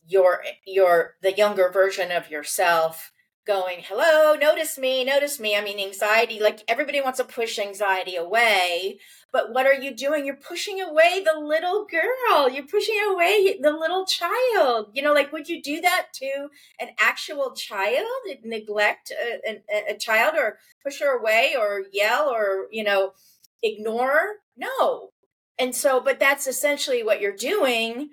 [0.06, 3.12] your your the younger version of yourself
[3.46, 5.56] going hello notice me notice me.
[5.56, 8.98] I mean anxiety like everybody wants to push anxiety away
[9.34, 10.24] but what are you doing?
[10.24, 12.48] You're pushing away the little girl.
[12.48, 14.90] You're pushing away the little child.
[14.94, 18.06] You know like would you do that to an actual child?
[18.44, 23.12] Neglect a, a, a child or push her away or yell or you know
[23.60, 24.36] ignore?
[24.56, 25.10] No.
[25.58, 28.10] And so but that's essentially what you're doing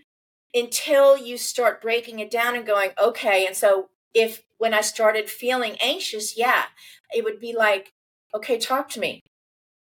[0.56, 5.28] until you start breaking it down and going okay and so if when I started
[5.28, 6.65] feeling anxious, yeah,
[7.12, 7.93] it would be like,
[8.32, 9.21] okay, talk to me.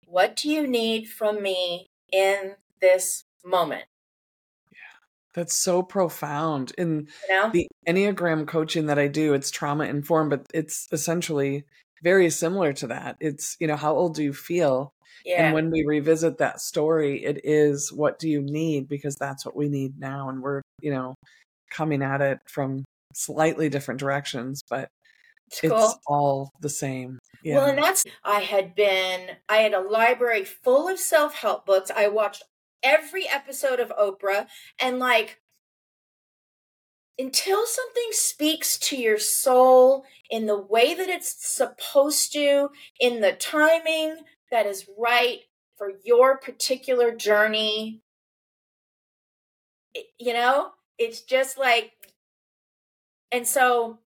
[0.04, 3.84] What do you need from me in this moment?
[4.72, 4.98] Yeah,
[5.32, 6.72] that's so profound.
[6.76, 7.50] In you know?
[7.52, 11.62] the Enneagram coaching that I do, it's trauma informed, but it's essentially
[12.02, 13.16] very similar to that.
[13.20, 14.92] It's, you know, how old do you feel?
[15.24, 15.44] Yeah.
[15.44, 18.88] And when we revisit that story, it is what do you need?
[18.88, 20.30] Because that's what we need now.
[20.30, 21.14] And we're, you know,
[21.70, 22.82] coming at it from
[23.14, 24.90] slightly different directions, but
[25.50, 25.94] it's, cool.
[26.06, 27.18] all the same.
[27.42, 27.56] Yeah.
[27.56, 31.90] Well, and that's, I had been, I had a library full of self help books.
[31.94, 32.42] I watched
[32.82, 34.46] every episode of Oprah
[34.80, 35.40] and like,
[37.18, 43.32] until something speaks to your soul in the way that it's supposed to, in the
[43.32, 44.16] timing
[44.50, 45.40] that is right
[45.76, 48.00] for your particular journey,
[50.18, 51.92] you know, it's just like,
[53.30, 53.98] and so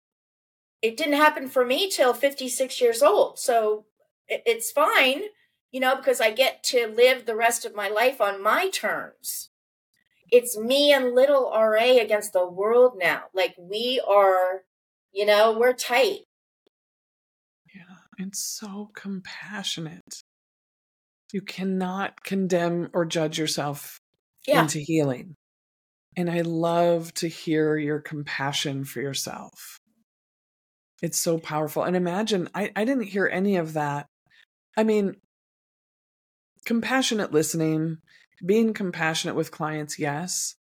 [0.81, 3.39] it didn't happen for me till 56 years old.
[3.39, 3.85] So
[4.27, 5.23] it's fine,
[5.71, 9.49] you know, because I get to live the rest of my life on my terms
[10.31, 13.23] it's me and little RA against the world now.
[13.33, 14.63] Like we are,
[15.11, 16.21] you know, we're tight.
[17.73, 20.23] Yeah, and so compassionate.
[21.31, 23.99] You cannot condemn or judge yourself
[24.45, 24.61] yeah.
[24.61, 25.35] into healing.
[26.17, 29.79] And I love to hear your compassion for yourself.
[31.03, 31.83] It's so powerful.
[31.83, 34.07] And imagine, I, I didn't hear any of that.
[34.75, 35.15] I mean,
[36.65, 37.99] compassionate listening,
[38.43, 40.55] being compassionate with clients, yes.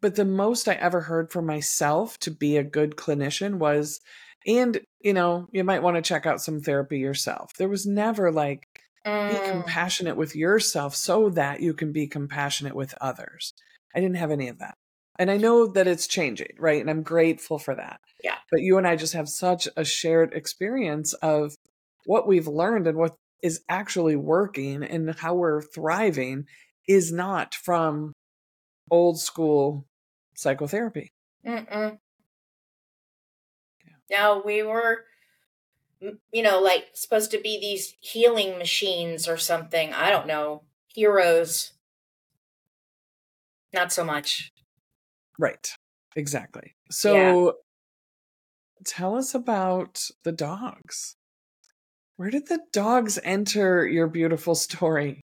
[0.00, 4.00] But the most I ever heard for myself to be a good clinician was,
[4.46, 7.52] and you know, you might want to check out some therapy yourself.
[7.56, 8.66] There was never like,
[9.06, 9.30] mm.
[9.30, 13.53] be compassionate with yourself so that you can be compassionate with others.
[13.94, 14.74] I didn't have any of that.
[15.18, 16.80] And I know that it's changing, right?
[16.80, 18.00] And I'm grateful for that.
[18.22, 18.36] Yeah.
[18.50, 21.54] But you and I just have such a shared experience of
[22.06, 26.46] what we've learned and what is actually working and how we're thriving
[26.88, 28.12] is not from
[28.90, 29.86] old school
[30.34, 31.12] psychotherapy.
[31.46, 31.98] Mm-mm.
[33.84, 33.92] Yeah.
[34.10, 35.04] Now we were,
[36.00, 39.92] you know, like supposed to be these healing machines or something.
[39.92, 40.62] I don't know.
[40.88, 41.72] Heroes.
[43.74, 44.52] Not so much.
[45.38, 45.68] Right.
[46.14, 46.74] Exactly.
[46.90, 47.50] So yeah.
[48.86, 51.16] tell us about the dogs.
[52.16, 55.20] Where did the dogs enter your beautiful story?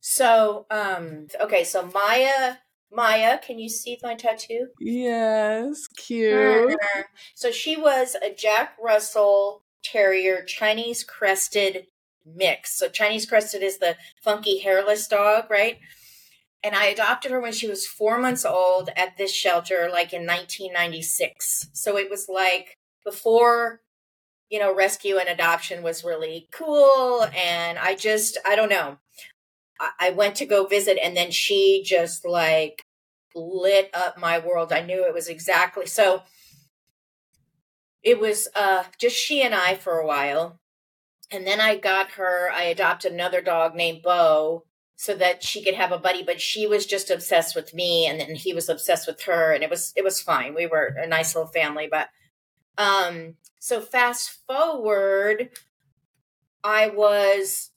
[0.00, 2.54] So, um, okay, so Maya,
[2.90, 4.68] Maya, can you see my tattoo?
[4.80, 6.74] Yes, cute.
[7.34, 11.86] So she was a Jack Russell Terrier Chinese crested
[12.24, 12.78] mix.
[12.78, 15.78] So Chinese crested is the funky hairless dog, right?
[16.62, 20.26] And I adopted her when she was four months old at this shelter, like in
[20.26, 21.70] 1996.
[21.72, 23.80] So it was like before
[24.52, 27.26] you know, rescue and adoption was really cool.
[27.34, 28.98] And I just, I don't know.
[29.98, 32.84] I, went to go visit and then she just like
[33.34, 34.72] lit up my world.
[34.72, 36.22] I knew it was exactly so.
[38.02, 40.60] It was uh, just she and I for a while.
[41.32, 44.64] And then I got her, I adopted another dog named Bo
[44.96, 48.20] so that she could have a buddy but she was just obsessed with me and
[48.20, 51.06] then he was obsessed with her and it was it was fine we were a
[51.08, 52.08] nice little family but
[52.78, 55.50] um so fast forward,
[56.64, 57.70] I was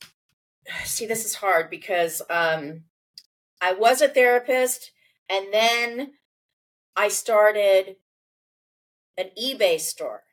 [0.84, 2.86] see this is hard because um
[3.62, 4.92] I was a therapist
[5.30, 6.14] and then
[6.96, 7.98] I started
[9.16, 10.24] an eBay store.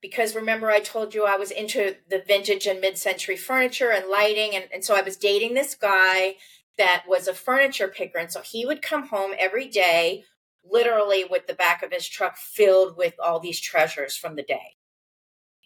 [0.00, 4.08] Because remember, I told you I was into the vintage and mid century furniture and
[4.08, 4.54] lighting.
[4.54, 6.36] And, and so I was dating this guy
[6.78, 8.18] that was a furniture picker.
[8.18, 10.24] And so he would come home every day
[10.64, 14.76] literally with the back of his truck filled with all these treasures from the day.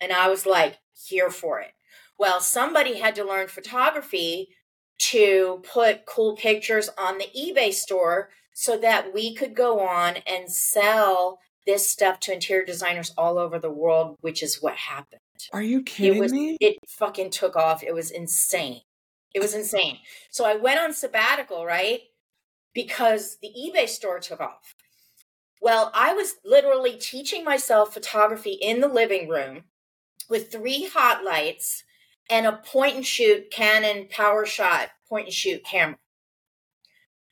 [0.01, 1.73] And I was like, here for it.
[2.18, 4.49] Well, somebody had to learn photography
[4.99, 10.51] to put cool pictures on the eBay store so that we could go on and
[10.51, 15.20] sell this stuff to interior designers all over the world, which is what happened.
[15.53, 16.57] Are you kidding it was, me?
[16.61, 17.83] It fucking took off.
[17.83, 18.81] It was insane.
[19.35, 19.98] It was insane.
[20.31, 22.00] So I went on sabbatical, right?
[22.72, 24.74] Because the eBay store took off.
[25.61, 29.64] Well, I was literally teaching myself photography in the living room
[30.28, 31.84] with three hot lights
[32.30, 35.99] and a point and shoot Canon PowerShot point and shoot camera.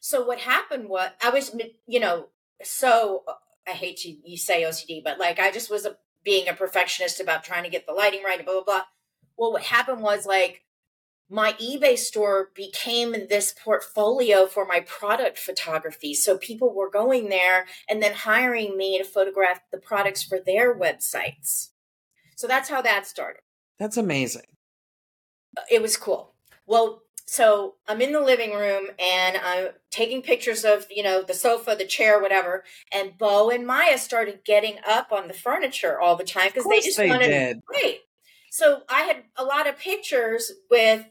[0.00, 1.54] So what happened was I was,
[1.86, 2.28] you know,
[2.62, 3.24] so
[3.66, 7.20] I hate to you say OCD, but like I just was a, being a perfectionist
[7.20, 8.82] about trying to get the lighting right and blah blah blah.
[9.36, 10.62] Well, what happened was like
[11.32, 16.12] my eBay store became this portfolio for my product photography.
[16.14, 20.78] So people were going there and then hiring me to photograph the products for their
[20.78, 21.70] websites.
[22.36, 23.40] So that's how that started.
[23.78, 24.42] That's amazing.
[25.70, 26.34] It was cool.
[26.66, 27.02] Well,
[27.32, 31.74] so I'm in the living room and I'm taking pictures of, you know, the sofa,
[31.74, 32.62] the chair, whatever.
[32.92, 36.80] And Bo and Maya started getting up on the furniture all the time because they
[36.80, 37.62] just they wanted did.
[37.72, 38.00] right.
[38.50, 41.06] So I had a lot of pictures with,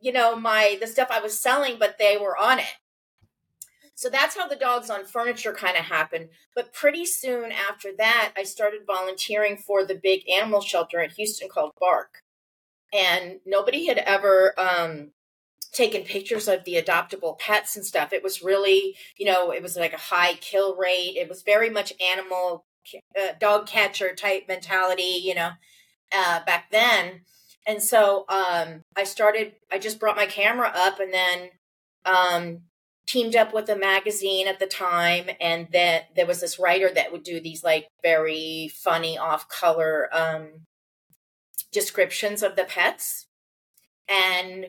[0.00, 2.76] you know, my the stuff I was selling, but they were on it.
[3.96, 6.28] So that's how the dogs on furniture kind of happened.
[6.54, 11.48] But pretty soon after that, I started volunteering for the big animal shelter in Houston
[11.48, 12.22] called BARC.
[12.92, 15.10] And nobody had ever um,
[15.74, 18.12] taken pictures of the adoptable pets and stuff.
[18.12, 21.16] It was really, you know, it was like a high kill rate.
[21.16, 22.64] It was very much animal
[23.18, 25.50] uh, dog catcher type mentality, you know,
[26.14, 27.22] uh, back then.
[27.66, 31.50] And so um, I started, I just brought my camera up and then
[32.04, 32.60] um,
[33.06, 35.30] teamed up with a magazine at the time.
[35.40, 40.08] And then there was this writer that would do these like very funny off color
[40.12, 40.66] um,
[41.72, 43.26] descriptions of the pets.
[44.08, 44.66] And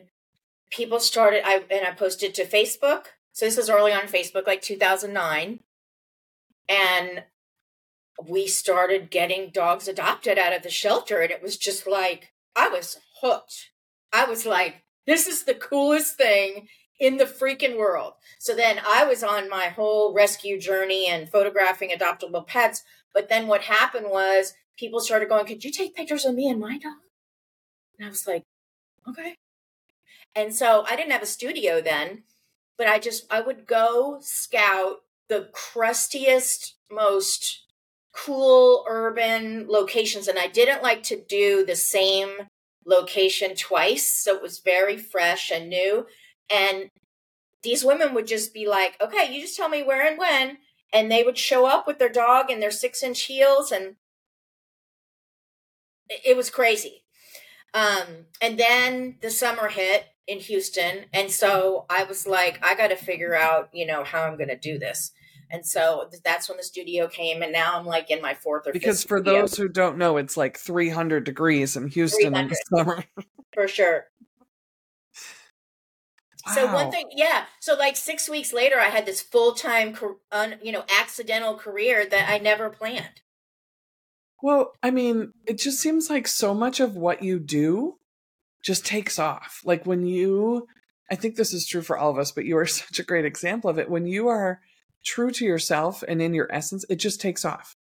[0.70, 3.06] people started I and I posted to Facebook.
[3.32, 5.60] So this was early on Facebook, like 2009.
[6.68, 7.24] And
[8.26, 12.68] we started getting dogs adopted out of the shelter and it was just like I
[12.68, 13.70] was hooked.
[14.12, 18.14] I was like this is the coolest thing in the freaking world.
[18.38, 22.82] So then I was on my whole rescue journey and photographing adoptable pets,
[23.14, 26.58] but then what happened was people started going, "Could you take pictures of me and
[26.58, 26.94] my dog?"
[27.98, 28.42] And I was like,
[29.08, 29.36] "Okay."
[30.36, 32.24] And so I didn't have a studio then,
[32.76, 34.98] but I just I would go scout
[35.30, 37.64] the crustiest, most
[38.14, 42.48] cool urban locations and I didn't like to do the same
[42.84, 46.06] location twice, so it was very fresh and new.
[46.50, 46.90] And
[47.62, 50.58] these women would just be like, "Okay, you just tell me where and when."
[50.92, 53.96] And they would show up with their dog and their 6-inch heels and
[56.08, 57.04] it was crazy.
[57.74, 61.04] Um, and then the summer hit in Houston.
[61.12, 64.48] And so I was like, I got to figure out, you know, how I'm going
[64.48, 65.12] to do this.
[65.50, 67.42] And so that's when the studio came.
[67.42, 69.42] And now I'm like in my fourth or because for studio.
[69.42, 73.04] those who don't know, it's like 300 degrees in Houston in the summer.
[73.54, 74.06] for sure.
[76.46, 76.52] Wow.
[76.52, 77.44] So one thing, yeah.
[77.60, 79.96] So like six weeks later, I had this full time,
[80.62, 83.20] you know, accidental career that I never planned.
[84.42, 87.98] Well, I mean, it just seems like so much of what you do
[88.66, 89.60] just takes off.
[89.64, 90.66] Like when you,
[91.08, 93.24] I think this is true for all of us, but you are such a great
[93.24, 93.88] example of it.
[93.88, 94.60] When you are
[95.04, 97.76] true to yourself and in your essence, it just takes off,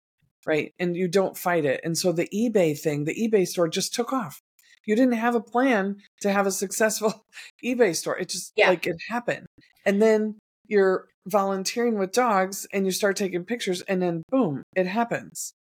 [0.45, 0.73] right?
[0.77, 1.79] And you don't fight it.
[1.85, 4.41] And so the eBay thing, the eBay store just took off.
[4.85, 7.23] You didn't have a plan to have a successful
[7.65, 8.17] eBay store.
[8.19, 8.67] It just yeah.
[8.67, 9.45] like it happened.
[9.85, 10.35] And then
[10.67, 15.53] you're volunteering with dogs and you start taking pictures and then boom, it happens.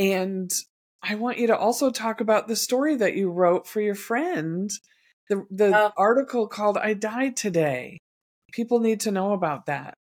[0.00, 0.50] And
[1.02, 4.70] I want you to also talk about the story that you wrote for your friend,
[5.28, 7.98] the the uh, article called "I Died Today."
[8.52, 9.94] People need to know about that.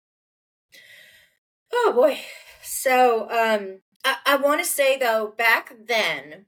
[1.72, 2.20] Oh boy!
[2.62, 6.46] So um, I, I want to say though, back then,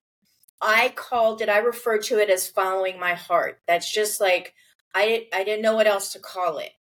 [0.60, 1.48] I called it.
[1.48, 3.60] I referred to it as following my heart.
[3.66, 4.54] That's just like
[4.94, 6.72] I I didn't know what else to call it,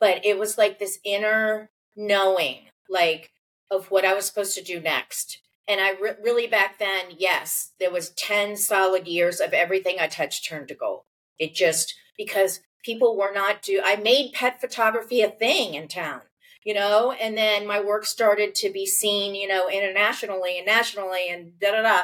[0.00, 3.30] but it was like this inner knowing, like
[3.70, 7.72] of what I was supposed to do next and I re- really back then, yes,
[7.78, 11.02] there was 10 solid years of everything I touched turned to gold.
[11.38, 16.22] It just because people were not do I made pet photography a thing in town,
[16.64, 21.28] you know, and then my work started to be seen, you know, internationally and nationally
[21.30, 22.02] and da da da.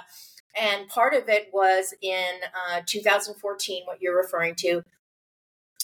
[0.60, 2.40] And part of it was in
[2.72, 4.82] uh, 2014, what you're referring to.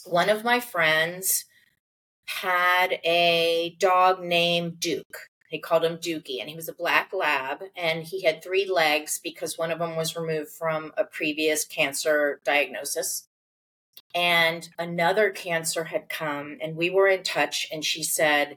[0.05, 1.45] One of my friends
[2.27, 7.63] had a dog named Duke they called him Dookie, and he was a black lab,
[7.77, 12.41] and he had three legs because one of them was removed from a previous cancer
[12.45, 13.29] diagnosis.
[14.17, 18.57] And another cancer had come, and we were in touch, and she said,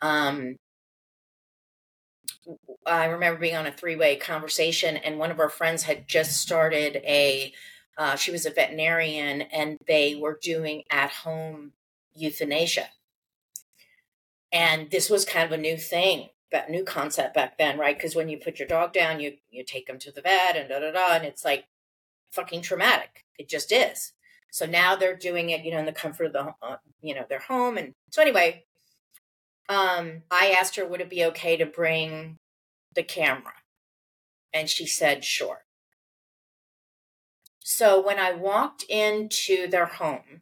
[0.00, 0.56] um,
[2.86, 6.40] I remember being on a three way conversation, and one of our friends had just
[6.40, 7.52] started a,
[7.98, 11.72] uh, she was a veterinarian, and they were doing at home
[12.14, 12.88] euthanasia.
[14.50, 17.96] And this was kind of a new thing that new concept back then, right?
[17.96, 20.68] Because when you put your dog down, you you take them to the vet and
[20.68, 21.66] da da da, and it's like
[22.30, 23.24] fucking traumatic.
[23.38, 24.12] It just is.
[24.50, 27.24] So now they're doing it, you know, in the comfort of the, uh, you know,
[27.28, 27.76] their home.
[27.76, 28.64] And so anyway,
[29.68, 32.38] um, I asked her, would it be okay to bring
[32.94, 33.52] the camera?
[34.52, 35.64] And she said, sure.
[37.60, 40.40] So when I walked into their home,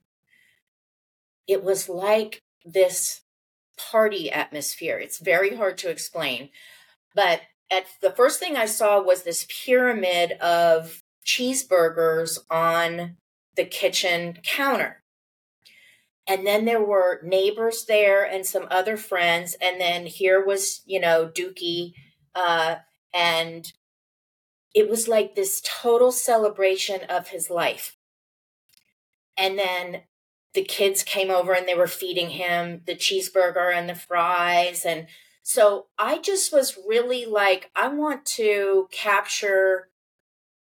[1.49, 3.23] it was like this
[3.77, 4.99] party atmosphere.
[4.99, 6.51] It's very hard to explain.
[7.15, 13.17] But at the first thing I saw was this pyramid of cheeseburgers on
[13.57, 15.03] the kitchen counter.
[16.27, 21.01] and then there were neighbors there and some other friends and then here was you
[21.01, 21.93] know dookie
[22.35, 22.77] uh,
[23.15, 23.73] and
[24.75, 27.97] it was like this total celebration of his life
[29.37, 30.03] and then
[30.57, 35.07] the kids came over and they were feeding him the cheeseburger and the fries and
[35.45, 39.89] so i just was really like i want to capture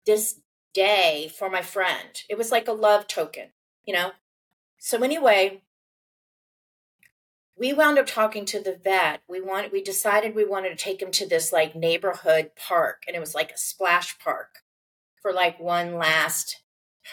[0.05, 0.41] this
[0.75, 3.49] day for my friend it was like a love token
[3.87, 4.11] you know
[4.85, 5.63] so anyway,
[7.57, 9.23] we wound up talking to the vet.
[9.27, 13.17] We wanted we decided we wanted to take him to this like neighborhood park and
[13.17, 14.59] it was like a splash park
[15.23, 16.61] for like one last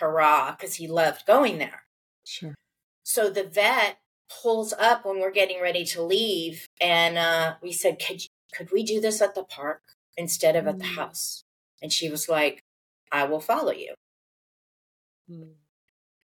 [0.01, 1.83] hurrah cuz he loved going there.
[2.25, 2.55] Sure.
[3.03, 3.99] So the vet
[4.41, 8.21] pulls up when we're getting ready to leave and uh, we said could
[8.53, 9.81] could we do this at the park
[10.17, 10.69] instead of mm.
[10.69, 10.95] at the mm.
[10.95, 11.43] house?
[11.81, 12.63] And she was like
[13.11, 13.93] I will follow you.
[15.29, 15.51] Mm.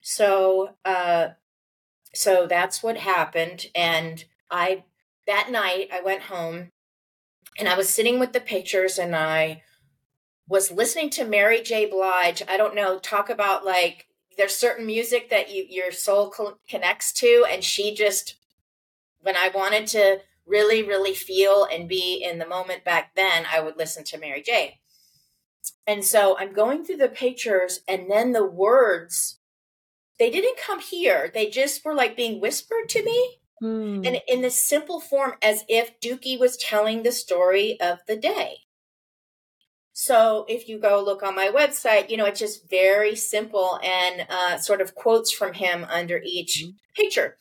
[0.00, 1.30] So, uh,
[2.14, 3.66] so that's what happened.
[3.74, 4.84] And I,
[5.26, 6.68] that night, I went home
[7.58, 9.62] and I was sitting with the pictures and I
[10.48, 11.86] was listening to Mary J.
[11.86, 12.42] Blige.
[12.48, 14.06] I don't know, talk about like,
[14.36, 17.46] there's certain music that you, your soul co- connects to.
[17.50, 18.36] And she just,
[19.20, 23.60] when I wanted to really, really feel and be in the moment back then, I
[23.60, 24.80] would listen to Mary J.
[25.86, 29.38] And so I'm going through the pictures and then the words
[30.18, 31.30] they didn't come here.
[31.32, 33.38] They just were like being whispered to me.
[33.62, 34.06] Mm.
[34.06, 38.65] And in this simple form, as if Dookie was telling the story of the day.
[39.98, 44.26] So if you go look on my website, you know, it's just very simple and
[44.28, 46.74] uh, sort of quotes from him under each mm.
[46.94, 47.38] picture.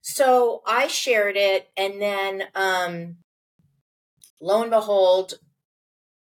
[0.00, 3.18] So I shared it, and then um,
[4.40, 5.34] lo and behold,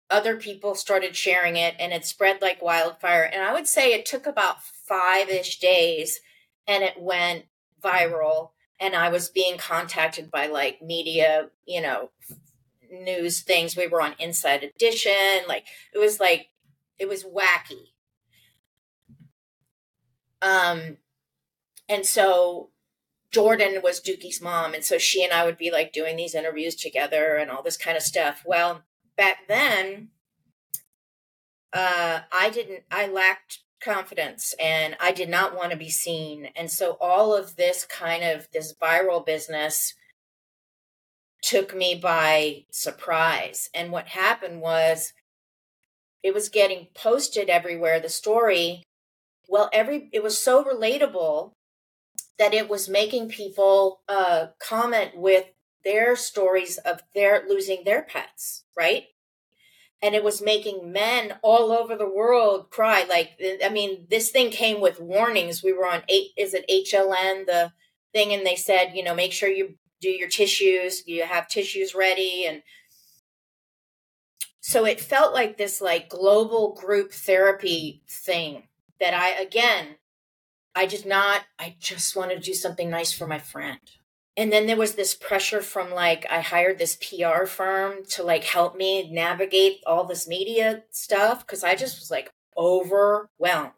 [0.10, 3.24] other people started sharing it, and it spread like wildfire.
[3.24, 6.22] And I would say it took about five ish days
[6.66, 7.46] and it went
[7.84, 8.52] viral.
[8.80, 12.12] And I was being contacted by like media, you know,
[12.92, 13.76] news things.
[13.76, 15.48] We were on Inside Edition.
[15.48, 16.48] Like it was like,
[16.98, 17.94] it was wacky.
[20.42, 20.98] Um,
[21.88, 22.70] and so
[23.32, 24.74] Jordan was Dookie's mom.
[24.74, 27.78] And so she and I would be like doing these interviews together and all this
[27.78, 28.44] kind of stuff.
[28.46, 28.84] Well,
[29.18, 30.10] back then,
[31.74, 36.50] uh, I didn't, I lacked confidence and I did not want to be seen.
[36.56, 39.94] And so all of this kind of this viral business
[41.42, 43.70] took me by surprise.
[43.74, 45.14] And what happened was
[46.24, 48.84] it was getting posted everywhere the story
[49.48, 51.54] well every it was so relatable
[52.38, 55.46] that it was making people uh comment with
[55.84, 59.06] their stories of their losing their pets, right?
[60.02, 63.32] and it was making men all over the world cry like
[63.64, 67.72] i mean this thing came with warnings we were on eight is it hln the
[68.14, 71.94] thing and they said you know make sure you do your tissues you have tissues
[71.94, 72.46] ready?
[72.46, 72.64] And
[74.70, 78.68] so it felt like this like global group therapy thing
[79.00, 79.96] that i again
[80.76, 83.80] i did not i just wanted to do something nice for my friend.
[84.38, 88.44] And then there was this pressure from like i hired this pr firm to like
[88.44, 93.72] help me navigate all this media stuff because i just was like overwhelmed.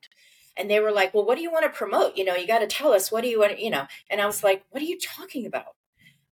[0.58, 2.18] And they were like well what do you want to promote?
[2.18, 3.86] You know you got to tell us what do you want you know?
[4.10, 5.76] And i was like what are you talking about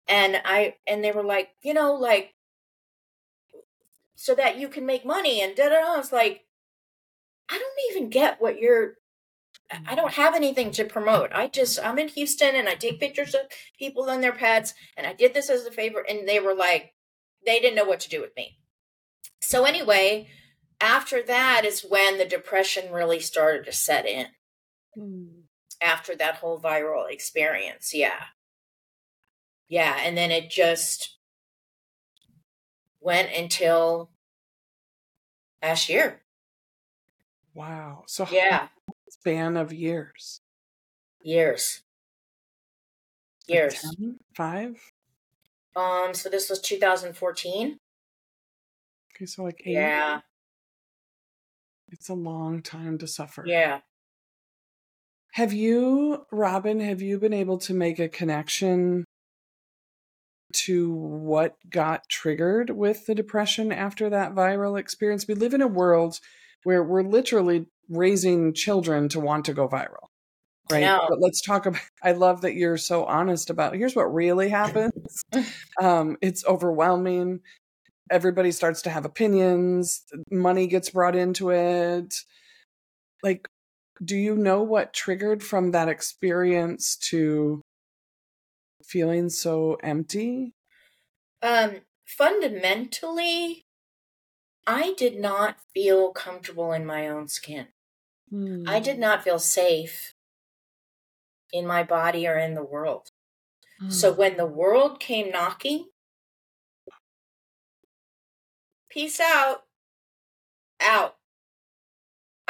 [0.09, 2.33] and i and they were like you know like
[4.15, 6.45] so that you can make money and da da da i was like
[7.49, 8.95] i don't even get what you're
[9.85, 11.29] I don't have anything to promote.
[11.31, 13.41] I just I'm in Houston and I take pictures of
[13.77, 16.93] people and their pets and I did this as a favor and they were like
[17.45, 18.57] they didn't know what to do with me.
[19.41, 20.27] So anyway,
[20.81, 24.27] after that is when the depression really started to set in.
[24.97, 25.43] Mm.
[25.81, 28.23] After that whole viral experience, yeah.
[29.69, 31.17] Yeah, and then it just
[32.99, 34.09] went until
[35.63, 36.21] last year.
[37.53, 38.03] Wow.
[38.07, 38.67] So yeah
[39.19, 40.41] span of years?
[41.21, 41.81] Years.
[43.47, 43.83] Years.
[43.83, 44.91] Like five?
[45.75, 47.77] Um, so this was 2014.
[49.15, 49.73] Okay, so like eight.
[49.73, 50.21] Yeah.
[51.89, 53.43] It's a long time to suffer.
[53.45, 53.79] Yeah.
[55.33, 59.05] Have you, Robyn, have you been able to make a connection
[60.53, 65.27] to what got triggered with the depression after that viral experience?
[65.27, 66.19] We live in a world
[66.63, 70.09] where we're literally raising children to want to go viral
[70.71, 71.01] right?
[71.09, 74.93] But let's talk about i love that you're so honest about here's what really happens.
[75.81, 77.39] Um, it's overwhelming.
[78.11, 80.03] Everybody starts to have opinions.
[80.29, 82.13] Money gets brought into it.
[83.23, 83.47] Like
[84.03, 87.61] do you know what triggered from that experience to
[88.89, 90.53] feeling so empty?
[91.41, 93.65] Um, fundamentally,
[94.65, 97.67] I did not feel comfortable in my own skin.
[98.29, 98.63] Hmm.
[98.67, 100.13] I did not feel safe
[101.51, 103.11] in my body or in the world.
[103.79, 103.89] Hmm.
[103.89, 105.85] So when the world came knocking,
[108.89, 109.63] peace out,
[110.81, 111.15] out.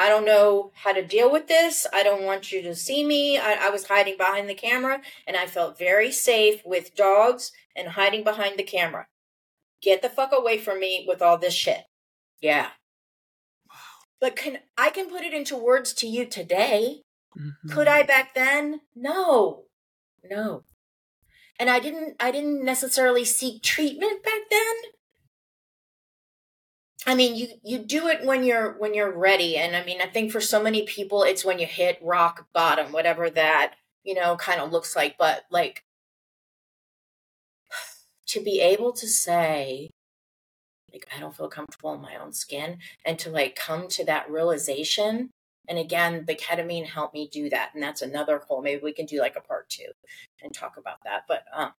[0.00, 1.86] I don't know how to deal with this.
[1.92, 3.36] I don't want you to see me.
[3.36, 7.88] I, I, was hiding behind the camera and I felt very safe with dogs and
[7.88, 9.08] hiding behind the camera.
[9.82, 11.82] Get the fuck away from me with all this shit.
[12.40, 12.68] Yeah.
[13.68, 13.76] Wow.
[14.22, 17.02] But can I can put it into words to you today.
[17.38, 17.68] Mm-hmm.
[17.68, 18.80] Could I back then?
[18.96, 19.64] No.
[20.24, 20.64] No.
[21.58, 24.76] And I didn't I didn't necessarily seek treatment back then
[27.06, 30.06] I mean, you you do it when you're when you're ready, and I mean, I
[30.06, 33.74] think for so many people, it's when you hit rock bottom, whatever that
[34.04, 35.16] you know kind of looks like.
[35.18, 35.82] But like
[38.28, 39.90] to be able to say,
[40.92, 44.30] like, I don't feel comfortable in my own skin, and to like come to that
[44.30, 45.30] realization.
[45.68, 48.60] And again, the ketamine helped me do that, and that's another whole.
[48.62, 49.86] Maybe we can do like a part two
[50.42, 51.22] and talk about that.
[51.28, 51.72] But um,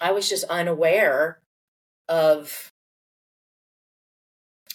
[0.00, 1.40] I was just unaware
[2.08, 2.70] of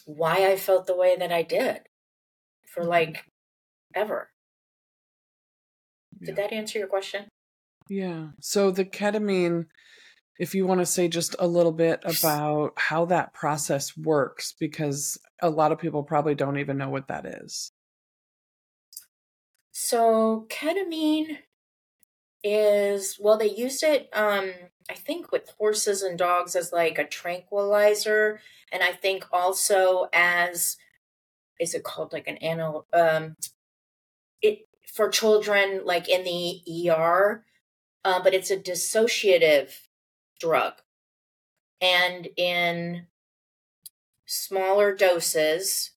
[0.05, 1.81] why I felt the way that I did
[2.67, 2.89] for mm-hmm.
[2.89, 3.25] like
[3.93, 4.29] ever.
[6.23, 7.25] Did that answer your question?
[7.89, 8.27] Yeah.
[8.39, 9.65] So the ketamine,
[10.39, 15.17] if you want to say just a little bit about how that process works, because
[15.41, 17.71] a lot of people probably don't even know what that is.
[19.71, 21.37] So ketamine
[22.43, 24.51] is well they used it um
[24.89, 28.39] i think with horses and dogs as like a tranquilizer
[28.71, 30.77] and i think also as
[31.59, 33.35] is it called like an animal um
[34.41, 37.43] it for children like in the er
[38.03, 39.71] uh, but it's a dissociative
[40.39, 40.73] drug
[41.79, 43.05] and in
[44.25, 45.91] smaller doses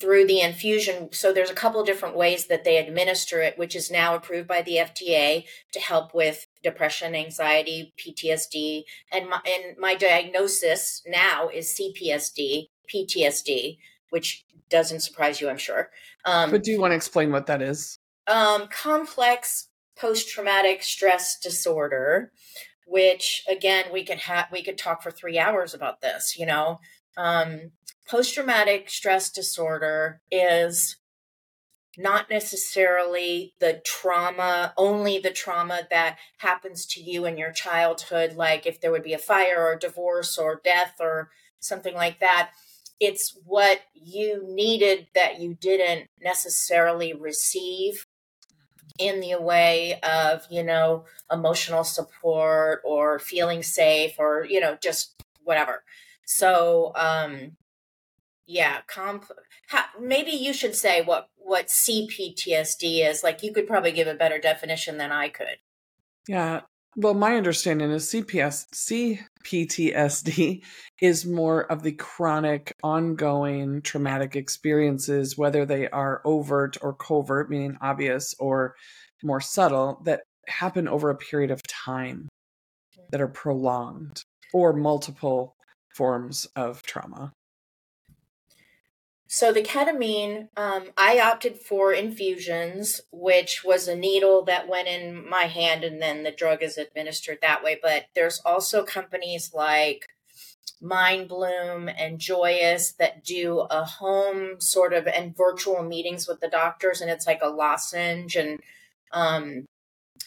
[0.00, 1.08] through the infusion.
[1.12, 4.48] So there's a couple of different ways that they administer it, which is now approved
[4.48, 11.48] by the FDA to help with depression, anxiety, PTSD, and my, and my diagnosis now
[11.48, 13.78] is CPSD, PTSD,
[14.10, 15.90] which doesn't surprise you, I'm sure.
[16.24, 17.98] Um, but do you want to explain what that is?
[18.26, 22.32] Um, complex post-traumatic stress disorder,
[22.86, 26.36] which again we could have we could talk for three hours about this.
[26.36, 26.80] You know,
[27.16, 27.70] um,
[28.08, 30.96] post traumatic stress disorder is
[31.96, 38.66] not necessarily the trauma, only the trauma that happens to you in your childhood, like
[38.66, 41.30] if there would be a fire or divorce or death or
[41.60, 42.50] something like that.
[42.98, 48.06] It's what you needed that you didn't necessarily receive
[48.98, 55.14] in the way of, you know, emotional support or feeling safe or, you know, just
[55.44, 55.82] whatever.
[56.24, 57.56] So, um,
[58.46, 59.24] yeah comp
[59.68, 63.22] ha, maybe you should say what what cptsd is.
[63.22, 65.58] Like you could probably give a better definition than i could.
[66.28, 66.62] Yeah.
[66.96, 68.66] Well my understanding is cps
[69.44, 70.62] cptsd
[71.00, 77.76] is more of the chronic ongoing traumatic experiences whether they are overt or covert meaning
[77.82, 78.76] obvious or
[79.22, 82.28] more subtle that happen over a period of time
[83.10, 84.22] that are prolonged
[84.54, 85.54] or multiple
[85.94, 87.30] forms of trauma
[89.28, 95.28] so the ketamine, um, I opted for infusions, which was a needle that went in
[95.28, 97.78] my hand, and then the drug is administered that way.
[97.82, 100.06] But there's also companies like
[100.80, 107.00] Mindbloom and Joyous that do a home sort of and virtual meetings with the doctors,
[107.00, 108.60] and it's like a lozenge, and
[109.12, 109.66] um,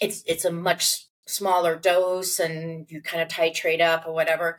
[0.01, 4.57] it's it's a much smaller dose, and you kind of titrate up or whatever.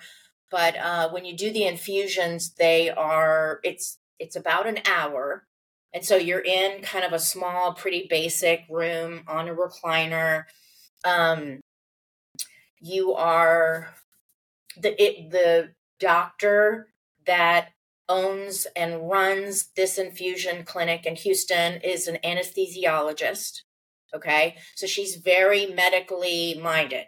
[0.51, 5.45] But uh, when you do the infusions, they are it's it's about an hour.
[5.93, 10.45] And so you're in kind of a small, pretty basic room on a recliner.
[11.05, 11.61] Um,
[12.81, 13.95] you are
[14.77, 16.89] the it, the doctor
[17.27, 17.71] that
[18.09, 23.63] owns and runs this infusion clinic in Houston is an anesthesiologist.
[24.15, 27.07] Okay, so she's very medically minded.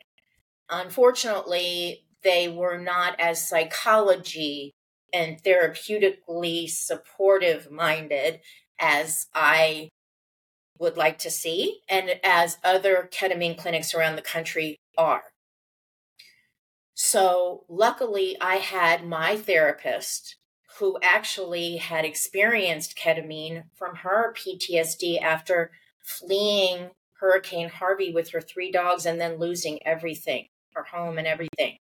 [0.70, 4.72] Unfortunately, they were not as psychology
[5.12, 8.40] and therapeutically supportive minded
[8.78, 9.88] as I
[10.78, 15.22] would like to see, and as other ketamine clinics around the country are.
[16.94, 20.36] So, luckily, I had my therapist
[20.78, 26.90] who actually had experienced ketamine from her PTSD after fleeing
[27.20, 31.76] Hurricane Harvey with her three dogs and then losing everything, her home and everything.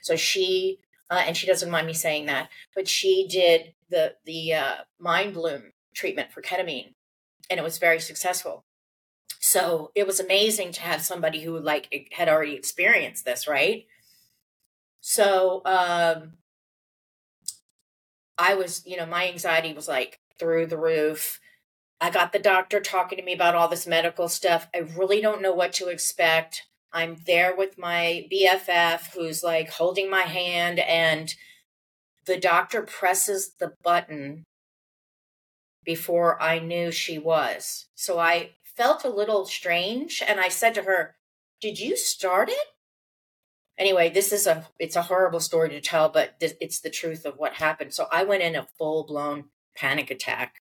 [0.00, 0.78] So she,
[1.12, 5.72] uh, and she doesn't mind me saying that, but she did the the uh, Mindbloom
[5.94, 6.94] treatment for ketamine,
[7.50, 8.64] and it was very successful.
[9.38, 13.84] So it was amazing to have somebody who like had already experienced this, right?
[15.02, 16.38] So um,
[18.38, 21.40] I was, you know, my anxiety was like through the roof.
[22.00, 24.66] I got the doctor talking to me about all this medical stuff.
[24.74, 26.62] I really don't know what to expect.
[26.92, 31.34] I'm there with my BFF who's like holding my hand, and
[32.26, 34.44] the doctor presses the button
[35.84, 37.86] before I knew she was.
[37.94, 41.16] So I felt a little strange, and I said to her,
[41.60, 42.66] Did you start it?
[43.78, 47.24] Anyway, this is a it's a horrible story to tell, but this, it's the truth
[47.24, 47.94] of what happened.
[47.94, 50.56] So I went in a full blown panic attack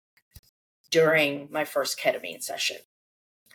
[0.91, 2.77] during my first ketamine session.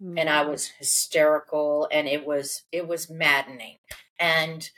[0.01, 0.19] Mm-hmm.
[0.19, 0.51] And I mm.
[0.51, 3.79] was hysterical and it was it was maddening.
[4.19, 4.69] And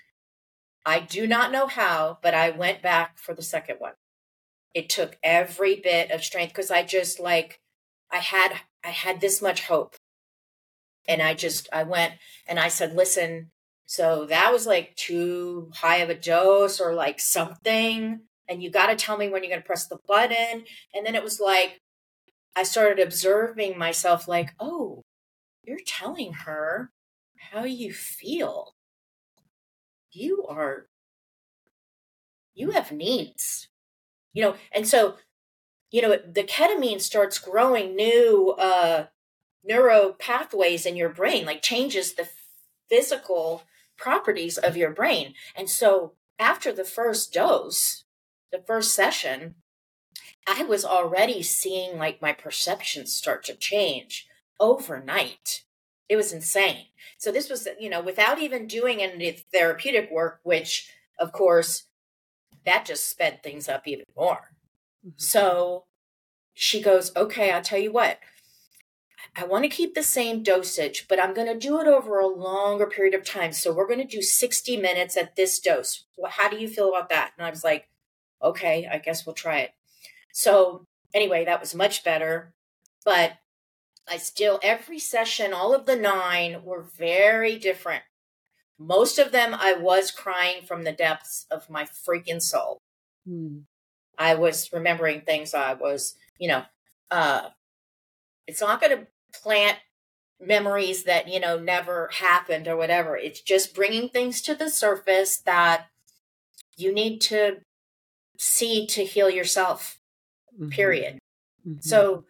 [0.86, 3.94] I do not know how, but I went back for the second one.
[4.74, 7.60] It took every bit of strength because I just like
[8.10, 9.96] I had I had this much hope.
[11.06, 12.14] And I just I went
[12.46, 13.50] and I said, "Listen,
[13.86, 18.20] so that was like too high of a dose or like something.
[18.48, 20.64] And you got to tell me when you're going to press the button.
[20.94, 21.80] And then it was like,
[22.56, 25.02] I started observing myself like, oh,
[25.62, 26.92] you're telling her
[27.52, 28.74] how you feel.
[30.12, 30.86] You are,
[32.54, 33.68] you have needs,
[34.32, 35.16] you know, and so,
[35.90, 39.06] you know, the ketamine starts growing new uh,
[39.64, 42.28] neuro pathways in your brain, like changes the
[42.88, 43.64] physical
[43.96, 45.34] properties of your brain.
[45.56, 48.04] And so after the first dose,
[48.52, 49.56] the first session,
[50.46, 54.26] I was already seeing like my perceptions start to change
[54.60, 55.64] overnight.
[56.08, 56.86] It was insane.
[57.18, 61.84] So this was, you know, without even doing any therapeutic work, which of course
[62.64, 64.52] that just sped things up even more.
[65.06, 65.10] Mm-hmm.
[65.16, 65.84] So
[66.52, 68.18] she goes, okay, I'll tell you what,
[69.36, 72.26] I want to keep the same dosage, but I'm going to do it over a
[72.26, 73.52] longer period of time.
[73.52, 76.04] So we're going to do 60 minutes at this dose.
[76.16, 77.32] Well, how do you feel about that?
[77.36, 77.88] And I was like,
[78.42, 79.74] okay, I guess we'll try it.
[80.34, 82.52] So anyway, that was much better.
[83.04, 83.34] But
[84.10, 88.02] I still, every session, all of the nine were very different.
[88.78, 92.78] Most of them, I was crying from the depths of my freaking soul.
[93.26, 93.60] Hmm.
[94.18, 96.64] I was remembering things I was, you know,
[97.10, 97.48] uh,
[98.46, 99.06] it's not going to
[99.40, 99.78] plant
[100.40, 105.38] memories that you know never happened or whatever it's just bringing things to the surface
[105.38, 105.86] that
[106.76, 107.58] you need to
[108.36, 110.00] see to heal yourself
[110.54, 110.68] mm-hmm.
[110.68, 111.18] period
[111.66, 111.78] mm-hmm.
[111.80, 112.24] so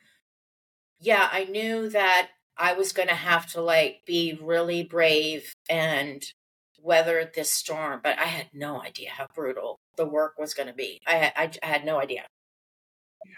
[1.00, 6.24] yeah i knew that i was going to have to like be really brave and
[6.80, 10.74] weather this storm but i had no idea how brutal the work was going to
[10.74, 12.24] be I, had, I, I had no idea
[13.24, 13.32] yeah.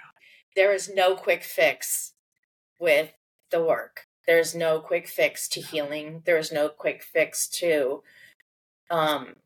[0.56, 2.12] there is no quick fix
[2.78, 3.12] with
[3.50, 4.06] the work.
[4.26, 6.22] There's no quick fix to healing.
[6.24, 8.02] There's no quick fix to
[8.90, 9.36] um,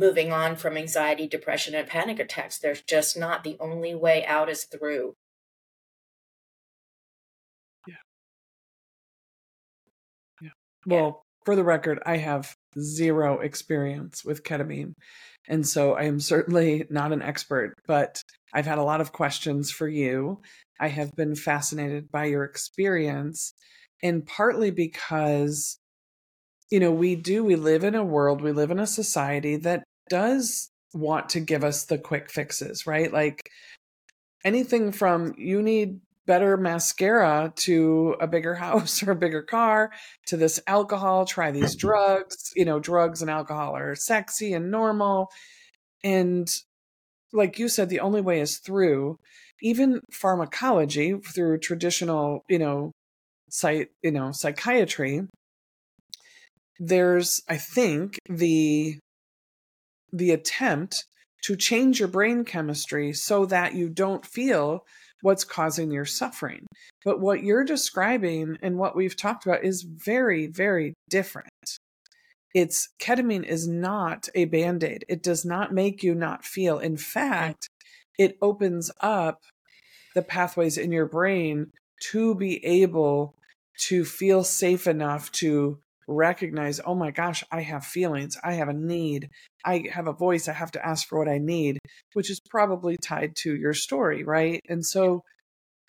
[0.00, 2.58] moving on from anxiety, depression, and panic attacks.
[2.58, 3.44] There's just not.
[3.44, 5.14] The only way out is through.
[7.86, 7.94] Yeah.
[10.40, 10.50] Yeah.
[10.86, 11.44] Well, yeah.
[11.44, 14.94] for the record, I have zero experience with ketamine.
[15.46, 18.22] And so I am certainly not an expert, but
[18.54, 20.40] I've had a lot of questions for you.
[20.80, 23.52] I have been fascinated by your experience,
[24.02, 25.78] and partly because,
[26.70, 29.84] you know, we do, we live in a world, we live in a society that
[30.10, 33.10] does want to give us the quick fixes, right?
[33.10, 33.48] Like
[34.44, 39.90] anything from you need better mascara to a bigger house or a bigger car
[40.26, 42.52] to this alcohol, try these drugs.
[42.54, 45.30] You know, drugs and alcohol are sexy and normal.
[46.04, 46.48] And
[47.32, 49.18] like you said, the only way is through
[49.62, 52.92] even pharmacology through traditional, you know,
[53.50, 55.22] site, you know, psychiatry.
[56.78, 58.98] There's, I think, the
[60.12, 61.04] the attempt
[61.44, 64.84] to change your brain chemistry so that you don't feel
[65.22, 66.66] what's causing your suffering.
[67.04, 71.48] But what you're describing and what we've talked about is very, very different.
[72.54, 75.04] It's ketamine is not a band aid.
[75.08, 76.78] It does not make you not feel.
[76.78, 77.68] In fact,
[78.18, 79.42] it opens up
[80.14, 81.70] the pathways in your brain
[82.10, 83.34] to be able
[83.78, 85.78] to feel safe enough to
[86.10, 89.30] recognize, oh my gosh, I have feelings, I have a need,
[89.64, 91.78] I have a voice, I have to ask for what I need,
[92.14, 94.60] which is probably tied to your story, right?
[94.68, 95.22] And so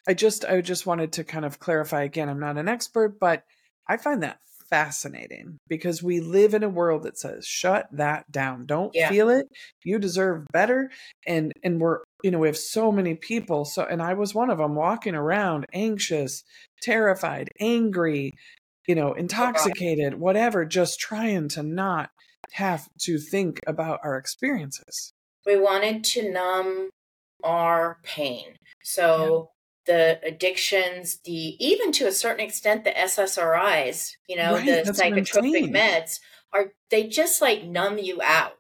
[0.08, 3.44] I just I just wanted to kind of clarify again, I'm not an expert, but
[3.88, 8.66] I find that fascinating because we live in a world that says shut that down.
[8.66, 9.10] Don't Yeah.
[9.10, 9.46] feel it.
[9.84, 10.90] You deserve better
[11.28, 14.50] and and we're you know, we have so many people so and I was one
[14.50, 16.44] of them walking around anxious,
[16.82, 18.32] terrified, angry,
[18.88, 22.10] you know, intoxicated, whatever, just trying to not
[22.54, 25.14] have to think about our experiences.
[25.46, 26.90] We wanted to numb
[27.44, 28.56] our pain.
[28.84, 29.50] So
[29.86, 35.00] the addictions, the even to a certain extent the SSRIs, you know, Right, the that's
[35.00, 36.20] what I'm psychotropic meds
[36.54, 38.54] are they just like numb you out.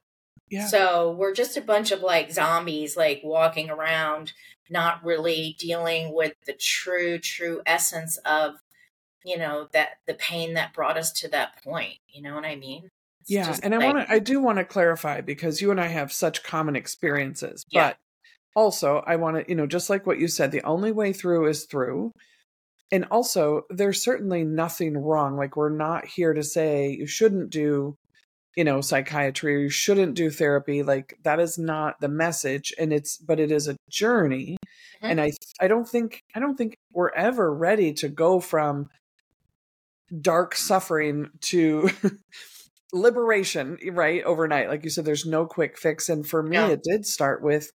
[0.50, 0.68] Yeah.
[0.68, 4.34] So we're just a bunch of like zombies, like walking around,
[4.70, 8.56] not really dealing with the true, true essence of,
[9.24, 11.98] you know, that the pain that brought us to that point.
[12.10, 12.90] You know what I mean?
[13.22, 15.88] It's yeah, and I want to I do want to clarify because you and I
[15.88, 17.90] have such common experiences, Yeah.
[17.90, 17.98] but
[18.56, 21.48] also I want to, you know, just like what you said, the only way through
[21.48, 22.14] is through.
[22.92, 25.38] And also, there's certainly nothing wrong.
[25.38, 27.96] Like we're not here to say you shouldn't do,
[28.58, 30.84] you know, psychiatry or you shouldn't do therapy.
[30.84, 34.58] Like that is not the message and it's but it is a journey.
[35.02, 35.10] Mhm.
[35.12, 38.90] And I I don't think I don't think we're ever ready to go from
[40.20, 41.90] dark suffering to
[42.94, 44.70] liberation right overnight.
[44.70, 46.10] Like you said there's no quick fix.
[46.10, 46.68] And for me Yeah.
[46.70, 47.70] it did start with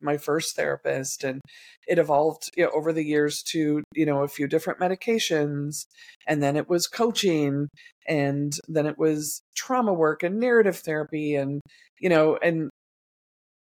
[0.00, 1.40] my first therapist and
[1.86, 5.84] it evolved you know, over the years to you know a few different medications.
[6.26, 7.68] And then it was coaching
[8.08, 11.60] and then it was trauma work and narrative therapy and
[12.00, 12.70] you know and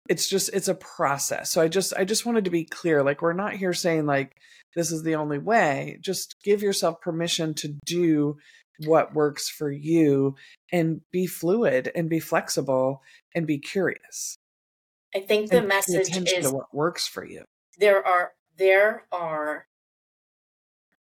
[0.09, 1.51] it's just it's a process.
[1.51, 3.03] So i just i just wanted to be clear.
[3.03, 4.31] Like we're not here saying like
[4.75, 8.37] this is the only way just give yourself permission to do
[8.85, 10.35] what works for you
[10.71, 13.01] and be fluid and be flexible
[13.35, 14.37] and be curious.
[15.15, 17.43] I think the message is what works for you.
[17.77, 19.65] there are there are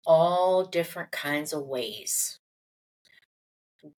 [0.06, 2.40] all different kinds of ways.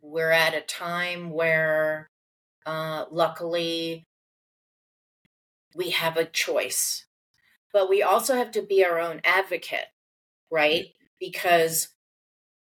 [0.02, 2.10] We're at a time where
[2.66, 4.06] uh, luckily
[5.76, 7.06] we have a choice
[7.74, 9.88] but we also have to be our own advocate
[10.52, 10.88] right
[11.20, 11.90] because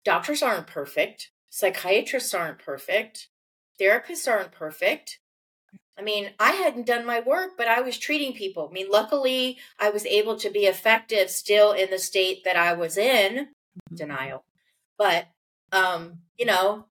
[0.03, 3.27] doctors aren't perfect psychiatrists aren't perfect
[3.79, 5.19] therapists aren't perfect
[5.97, 8.67] I mean, I hadn't done my work, but I was treating people.
[8.67, 12.73] I mean, luckily, I was able to be effective still in the state that I
[12.73, 13.49] was in
[13.93, 14.43] denial.
[14.97, 15.27] But,
[15.71, 16.85] um, you know,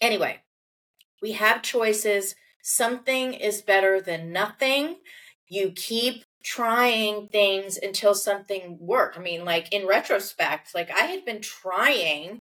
[0.00, 0.40] anyway,
[1.22, 2.34] we have choices.
[2.62, 4.96] Something is better than nothing.
[5.48, 9.18] You keep trying things until something worked.
[9.18, 12.40] I mean, like in retrospect, like I had been trying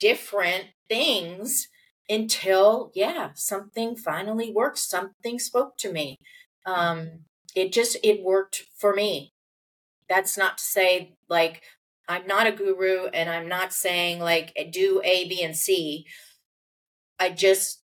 [0.00, 1.68] different things
[2.08, 6.16] until yeah something finally worked something spoke to me.
[6.64, 9.32] Um it just it worked for me.
[10.08, 11.62] That's not to say like
[12.08, 16.06] i'm not a guru and i'm not saying like do a b and c.
[17.20, 17.82] I just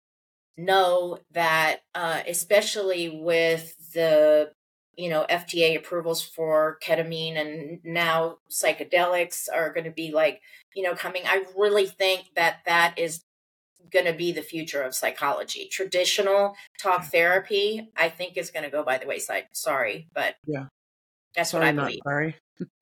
[0.56, 4.50] know that uh especially with the
[4.98, 10.42] you know fda approvals for ketamine and now psychedelics are going to be like
[10.74, 13.22] you know coming i really think that that is
[13.90, 15.68] going to be the future of psychology.
[15.70, 19.44] Traditional talk therapy, I think, is going to go by the wayside.
[19.52, 20.66] Sorry, but Yeah.
[21.34, 22.00] that's sorry what I believe.
[22.04, 22.36] sorry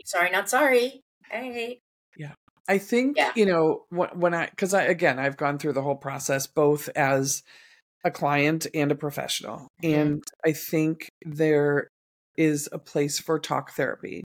[0.04, 1.02] Sorry, not sorry.
[1.30, 1.80] Hey,
[2.16, 2.32] yeah,
[2.68, 3.32] I think Yeah.
[3.34, 6.88] you know when, when I because I again I've gone through the whole process both
[6.96, 7.42] as
[8.04, 10.00] a client and a professional, Mhm.
[10.00, 11.88] and I think there
[12.36, 14.22] is a place for talk therapy.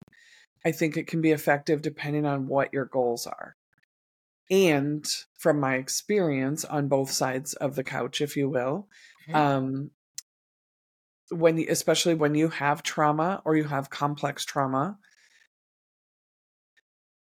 [0.65, 3.53] I think it can be effective depending on what your goals are.
[4.49, 5.05] And
[5.39, 8.89] from my experience on both sides of the couch, if you will,
[9.27, 9.35] Mhm.
[9.35, 9.91] um,
[11.29, 14.99] when especially when you have trauma or you have complex trauma,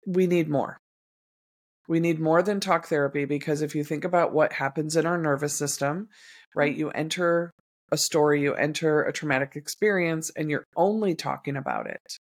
[0.06, 0.78] we need more.
[1.90, 5.18] We need more than talk therapy because if you think about what happens in our
[5.18, 6.10] nervous system,
[6.56, 7.52] right, you enter
[7.92, 12.18] a story, you enter a traumatic experience, and you're only talking about it.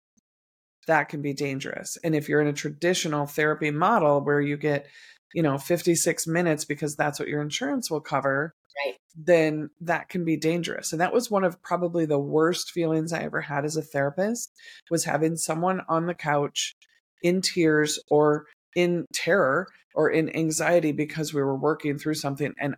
[0.86, 1.96] That can be dangerous.
[2.04, 4.86] And if you're in a traditional therapy model where you get,
[5.32, 8.54] you know, 56 minutes because that's what your insurance will cover,
[8.84, 8.96] Right.
[9.16, 10.92] then that can be dangerous.
[10.92, 14.52] And that was one of probably the worst feelings I ever had as a therapist
[14.90, 16.74] was having someone on the couch
[17.22, 22.74] in tears or in terror or in anxiety because we were working through something and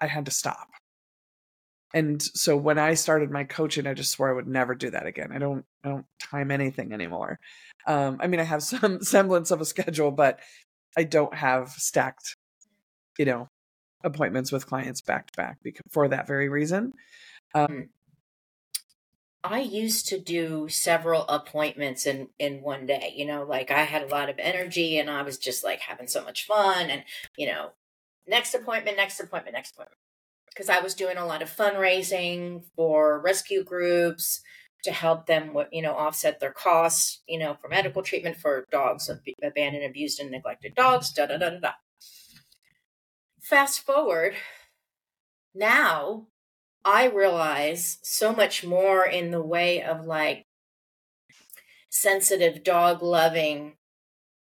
[0.00, 0.68] I had to stop.
[1.94, 5.06] And so when I started my coaching, I just swore I would never do that
[5.06, 5.32] again.
[5.32, 7.38] I don't I don't time anything anymore.
[7.86, 10.40] Um, I mean, I have some semblance of a schedule, but
[10.96, 12.36] I don't have stacked,
[13.18, 13.48] you know,
[14.04, 15.58] appointments with clients back to back
[15.90, 16.92] for that very reason.
[17.54, 17.80] Um, hmm.
[19.44, 23.14] I used to do several appointments in in one day.
[23.16, 26.08] You know, like I had a lot of energy and I was just like having
[26.08, 27.04] so much fun and
[27.36, 27.70] you know,
[28.26, 29.98] next appointment, next appointment, next appointment.
[30.58, 34.40] Because I was doing a lot of fundraising for rescue groups
[34.82, 39.08] to help them, you know, offset their costs, you know, for medical treatment for dogs,
[39.40, 41.12] abandoned, abused, and neglected dogs.
[41.12, 41.70] Da da da da da.
[43.40, 44.34] Fast forward,
[45.54, 46.26] now
[46.84, 50.44] I realize so much more in the way of like
[51.88, 53.74] sensitive, dog loving,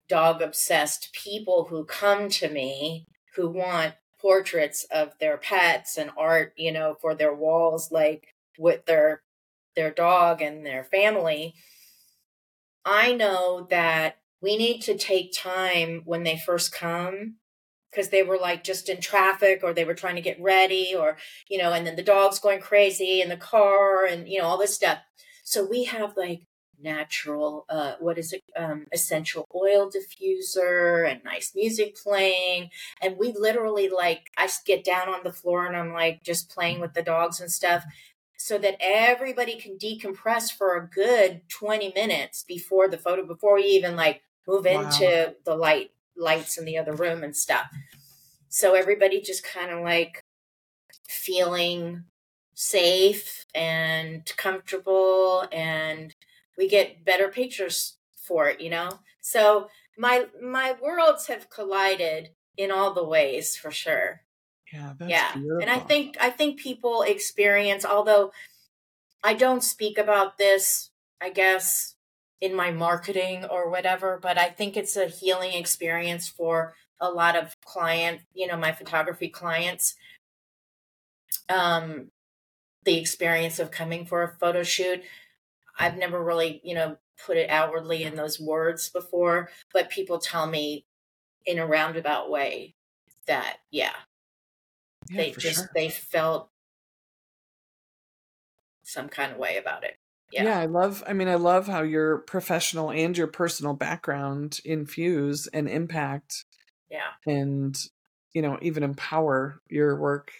[0.07, 3.05] dog obsessed people who come to me
[3.35, 3.95] who want
[4.25, 9.21] portraits of their pets and art, you know, for their walls, like with their
[9.75, 11.53] their dog and their family.
[12.83, 17.35] I know that we need to take time when they first come
[17.91, 21.17] because they were like just in traffic or they were trying to get ready or
[21.47, 24.57] you know and then the dog's going crazy in the car and you know all
[24.57, 24.99] this stuff
[25.43, 26.41] so we have like
[26.81, 32.69] natural uh what is it um essential oil diffuser and nice music playing
[33.01, 36.79] and we literally like i get down on the floor and i'm like just playing
[36.79, 37.83] with the dogs and stuff
[38.37, 43.63] so that everybody can decompress for a good 20 minutes before the photo before we
[43.63, 44.81] even like move wow.
[44.81, 47.67] into the light lights in the other room and stuff.
[48.49, 50.21] So everybody just kind of like
[51.07, 52.05] feeling
[52.53, 56.14] safe and comfortable and
[56.57, 58.99] we get better pictures for it, you know?
[59.21, 64.21] So my my worlds have collided in all the ways for sure.
[64.71, 65.33] Yeah, yeah.
[65.33, 65.61] Beautiful.
[65.61, 68.31] And I think I think people experience although
[69.23, 70.91] I don't speak about this,
[71.21, 71.95] I guess,
[72.41, 77.35] in my marketing or whatever, but I think it's a healing experience for a lot
[77.35, 79.95] of client, you know, my photography clients.
[81.49, 82.11] Um,
[82.85, 85.01] the experience of coming for a photo shoot.
[85.77, 90.47] I've never really, you know, put it outwardly in those words before, but people tell
[90.47, 90.85] me
[91.45, 92.75] in a roundabout way
[93.27, 93.91] that, yeah,
[95.09, 95.69] yeah they just, sure.
[95.75, 96.49] they felt
[98.83, 99.97] some kind of way about it.
[100.31, 100.45] Yeah.
[100.45, 101.03] yeah, I love.
[101.07, 106.45] I mean, I love how your professional and your personal background infuse and impact.
[106.89, 107.77] Yeah, and
[108.33, 110.31] you know, even empower your work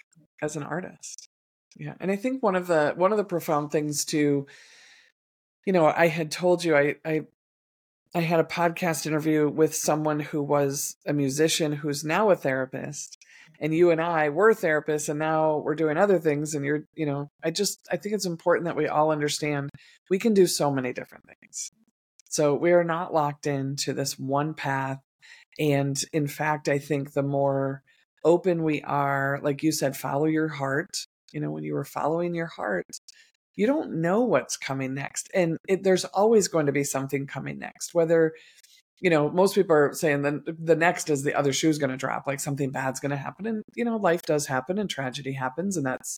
[0.42, 1.30] as an artist.
[1.78, 4.48] Yeah, and I think one of the one of the profound things to,
[5.66, 7.22] you know, I had told you I I
[8.14, 13.18] I had a podcast interview with someone who was a musician who's now a therapist
[13.60, 17.06] and you and I were therapists and now we're doing other things and you're you
[17.06, 19.70] know I just I think it's important that we all understand
[20.10, 21.72] we can do so many different things.
[22.30, 25.00] So we are not locked into this one path
[25.60, 27.82] and in fact I think the more
[28.24, 32.36] open we are like you said follow your heart you know when you were following
[32.36, 32.86] your heart
[33.56, 37.60] you don't know what's coming next and it, there's always going to be something coming
[37.60, 38.34] next whether
[39.02, 41.98] you know, most people are saying then the next is the other shoe's going to
[41.98, 43.46] drop, like something bad's going to happen.
[43.46, 45.78] And, you know, life does happen and tragedy happens.
[45.78, 46.18] And that's,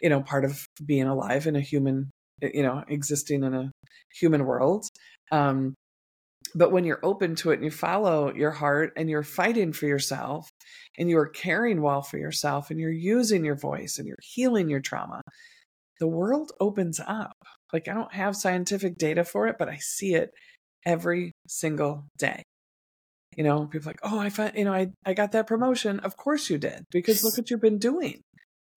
[0.00, 2.10] you know, part of being alive in a human,
[2.42, 3.70] you know, existing in a
[4.14, 4.86] human world.
[5.32, 5.74] Um,
[6.54, 9.86] but when you're open to it and you follow your heart and you're fighting for
[9.86, 10.48] yourself
[10.98, 14.80] and you're caring well for yourself and you're using your voice and you're healing your
[14.80, 15.22] trauma,
[16.00, 17.36] the world opens up.
[17.72, 20.32] Like I don't have scientific data for it, but I see it
[20.84, 22.42] every single day.
[23.36, 26.00] You know, people like, oh, I find, you know, I, I got that promotion.
[26.00, 28.22] Of course you did, because look what you've been doing.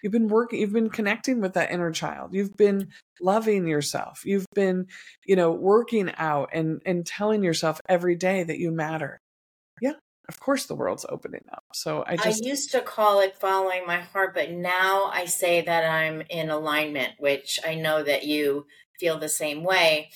[0.04, 2.34] You've been working, you've been connecting with that inner child.
[2.34, 2.90] You've been
[3.22, 4.26] loving yourself.
[4.26, 4.88] You've been,
[5.26, 9.18] you know, working out and, and telling yourself every day that you matter.
[9.82, 9.94] Yeah,
[10.30, 11.64] of course the world's opening up.
[11.74, 15.62] So I just I used to call it following my heart, but now I say
[15.62, 18.66] that I'm in alignment, which I know that you
[19.00, 20.10] feel the same way.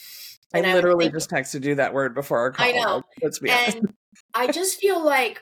[0.54, 2.66] I literally thinking, just texted you that word before our call.
[2.66, 3.04] I know.
[3.22, 3.94] Let's be and honest.
[4.34, 5.42] I just feel like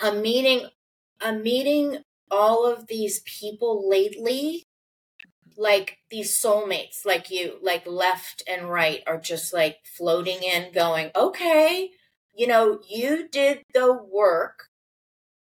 [0.00, 0.68] I'm meeting
[1.20, 1.98] I'm meeting
[2.30, 4.66] all of these people lately
[5.56, 11.10] like these soulmates like you like left and right are just like floating in going
[11.14, 11.90] okay
[12.40, 14.68] you know you did the work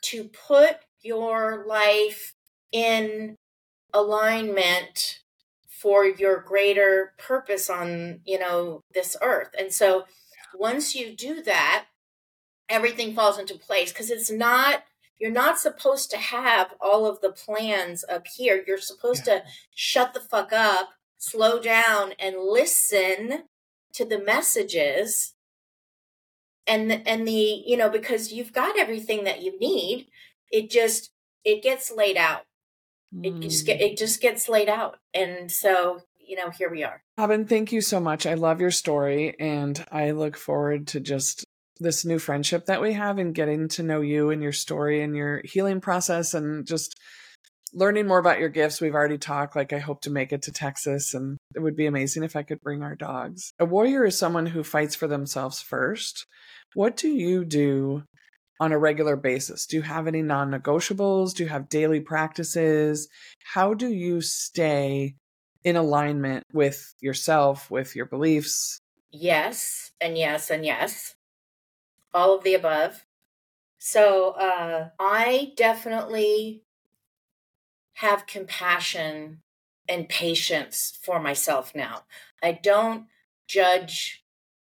[0.01, 2.33] to put your life
[2.73, 3.37] in
[3.93, 5.19] alignment
[5.69, 10.03] for your greater purpose on you know this earth and so
[10.53, 11.85] once you do that
[12.67, 14.83] everything falls into place because it's not
[15.17, 19.39] you're not supposed to have all of the plans up here you're supposed yeah.
[19.39, 23.43] to shut the fuck up slow down and listen
[23.93, 25.35] to the messages
[26.67, 30.07] and the, and the you know because you've got everything that you need
[30.51, 31.11] it just
[31.43, 32.41] it gets laid out.
[33.23, 33.91] It just get, Mm.
[33.91, 37.03] it just gets laid out, and so you know here we are.
[37.17, 38.25] Robyn, thank you so much.
[38.25, 41.45] I love your story and I look forward to just
[41.79, 45.15] this new friendship that we have and getting to know you and your story and
[45.15, 46.95] your healing process and just
[47.73, 48.81] learning more about your gifts.
[48.81, 51.85] We've already talked like I hope to make it to Texas and it would be
[51.85, 53.53] amazing if I could bring our dogs.
[53.59, 56.25] A warrior is someone who fights for themselves first.
[56.73, 58.03] What do you do
[58.59, 59.65] on a regular basis?
[59.65, 61.33] Do you have any non-negotiables?
[61.33, 63.07] Do you have daily practices?
[63.53, 65.15] How do you stay
[65.63, 68.79] in alignment with yourself, with your beliefs.
[69.11, 71.15] Yes, and yes, and yes.
[72.13, 73.05] All of the above.
[73.77, 76.63] So uh, I definitely
[78.01, 79.41] have compassion
[79.87, 82.01] and patience for myself now.
[82.41, 83.05] I don't
[83.47, 84.23] judge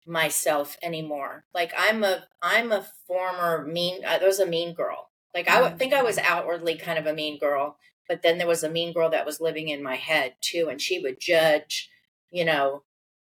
[0.05, 1.43] myself anymore.
[1.53, 5.09] Like I'm a I'm a former mean I was a mean girl.
[5.36, 8.47] Like I would think I was outwardly kind of a mean girl, but then there
[8.47, 11.89] was a mean girl that was living in my head too and she would judge,
[12.32, 12.84] you know,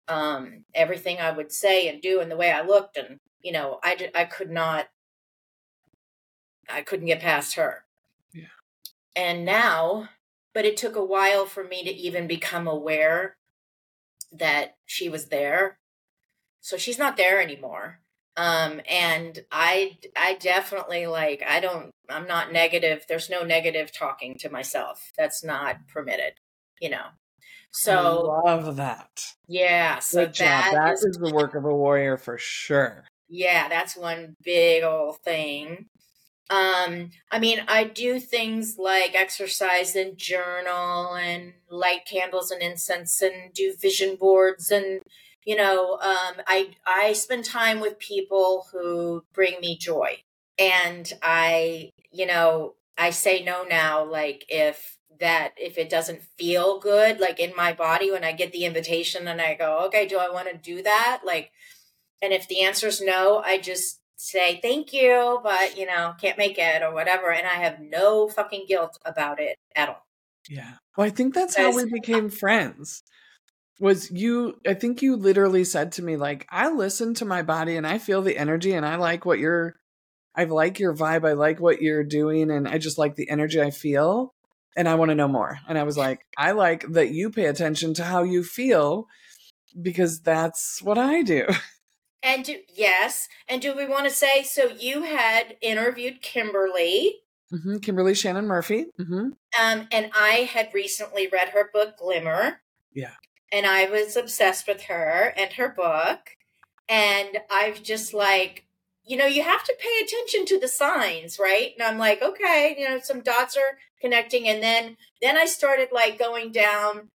[0.09, 3.79] um everything I would say and do and the way I looked and you know,
[3.81, 4.89] I I could not
[6.69, 7.85] I couldn't get past her.
[9.16, 10.09] And now,
[10.53, 13.36] but it took a while for me to even become aware
[14.32, 15.78] that she was there.
[16.61, 17.99] So she's not there anymore.
[18.36, 23.05] Um and I I definitely like I don't I'm not negative.
[23.07, 25.11] There's no negative talking to myself.
[25.18, 26.34] That's not permitted,
[26.82, 27.05] you know.
[27.72, 27.93] So
[28.45, 29.26] I love that.
[29.47, 30.72] yeah, so Good job.
[30.72, 33.05] that That is is the work of a warrior for sure.
[33.30, 35.88] yeah, that's one big old thing.
[36.49, 43.21] Um, I mean, I do things like exercise and journal and light candles and incense
[43.21, 45.01] and do vision boards and
[45.45, 50.19] you know, um, I I spend time with people who bring me joy.
[50.57, 56.79] And I, you know, I say no now like if that if it doesn't feel
[56.79, 60.17] good like in my body when I get the invitation and I go, "Okay, do
[60.17, 61.51] I want to do that?" like
[62.21, 66.38] and if the answer is no, I just say thank you, but you know, can't
[66.38, 67.32] make it or whatever.
[67.32, 70.05] And I have no fucking guilt about it at all.
[70.49, 70.74] Yeah.
[70.97, 73.03] Well, I think that's how we became friends.
[73.80, 77.76] Was you I think you literally said to me like I listen to my body
[77.76, 79.76] and I feel the energy and I like what you're
[80.36, 83.61] I like your vibe, I like what you're doing and I just like the energy
[83.61, 84.34] I feel
[84.76, 85.59] and I want to know more.
[85.68, 89.07] And I was like I like that you pay attention to how you feel
[89.82, 91.47] because that's what I do.
[92.24, 94.69] And do, yes, and do we want to say so?
[94.80, 97.17] You had interviewed Kimberly,
[97.51, 98.86] hmm Kimberly Shannon Murphy.
[98.97, 99.30] hmm
[99.61, 102.61] um, and I had recently read her book Glimmer.
[102.93, 103.11] Yeah.
[103.51, 106.32] and I was obsessed with her and her book.
[106.89, 108.65] And I've just like,
[109.05, 111.71] you know, you have to pay attention to the signs, right?
[111.78, 114.47] And I'm like, okay, you know, some dots are connecting.
[114.47, 117.09] And then, then I started like going down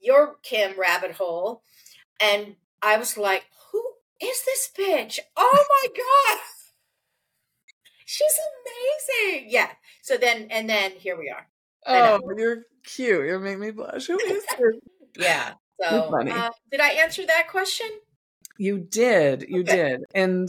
[0.00, 1.62] your Kim rabbit hole.
[2.20, 3.44] And I was like,
[4.20, 5.18] is this bitch?
[5.36, 6.40] Oh my God.
[8.06, 8.38] She's
[9.28, 9.50] amazing.
[9.50, 9.70] Yeah.
[10.02, 11.48] So then, and then here we are.
[11.86, 13.26] Oh, you're cute.
[13.26, 14.06] You make me blush.
[14.06, 14.60] Who is this?
[15.18, 15.54] Yeah.
[15.80, 17.86] So, uh, did I answer that question?
[18.58, 19.46] You did.
[19.48, 19.76] You Okay.
[19.76, 20.04] did.
[20.14, 20.48] And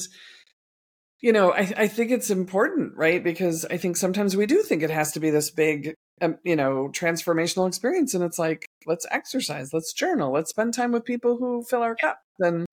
[1.21, 3.23] you know, I, I think it's important, right?
[3.23, 6.55] Because I think sometimes we do think it has to be this big, um, you
[6.55, 8.13] know, transformational experience.
[8.13, 11.95] And it's like, let's exercise, let's journal, let's spend time with people who fill our
[11.95, 12.19] cup.
[12.39, 12.65] And,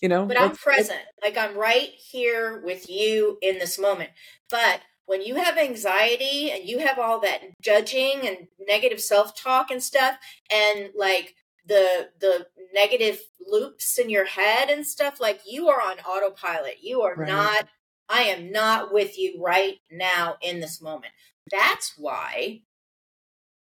[0.00, 1.00] you know, But I'm present.
[1.22, 4.10] Like I'm right here with you in this moment.
[4.50, 9.82] But when you have anxiety and you have all that judging and negative self-talk and
[9.82, 10.16] stuff
[10.52, 11.34] and like
[11.66, 16.76] the the negative loops in your head and stuff like you are on autopilot.
[16.82, 17.28] You are Right.
[17.28, 17.68] not
[18.08, 21.12] I am not with you right now in this moment.
[21.50, 22.62] That's why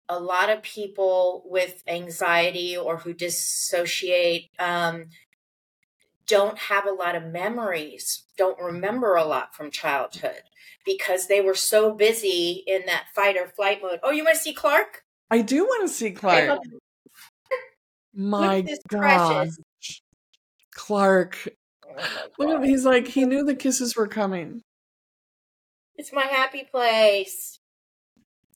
[0.08, 5.06] a lot of people with anxiety or who dissociate um,
[6.26, 10.42] don't have a lot of memories, don't remember a lot from childhood
[10.84, 14.00] because they were so busy in that fight or flight mode.
[14.02, 15.02] Oh, you want to see Clark?
[15.30, 16.48] I do want to see Clark.
[16.48, 16.82] Oh, look-
[18.14, 19.00] My God.
[19.00, 19.58] precious.
[20.74, 21.48] Clark.
[21.86, 22.02] Oh my
[22.38, 22.64] Look at God.
[22.64, 24.62] he's like, he knew the kisses were coming.
[25.96, 27.58] It's my happy place.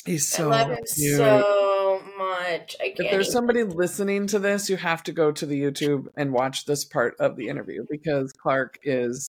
[0.07, 1.17] He's so I love him cute.
[1.17, 2.77] so much.
[2.81, 3.01] I can't.
[3.01, 6.33] if there's even- somebody listening to this, you have to go to the YouTube and
[6.33, 9.29] watch this part of the interview because Clark is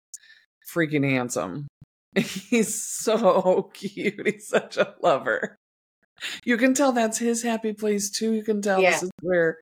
[0.74, 1.68] freaking handsome.
[2.16, 4.26] He's so cute.
[4.28, 5.56] He's such a lover.
[6.46, 8.32] You can tell that's his happy place too.
[8.34, 8.92] You can tell Yeah.
[8.92, 9.58] this is where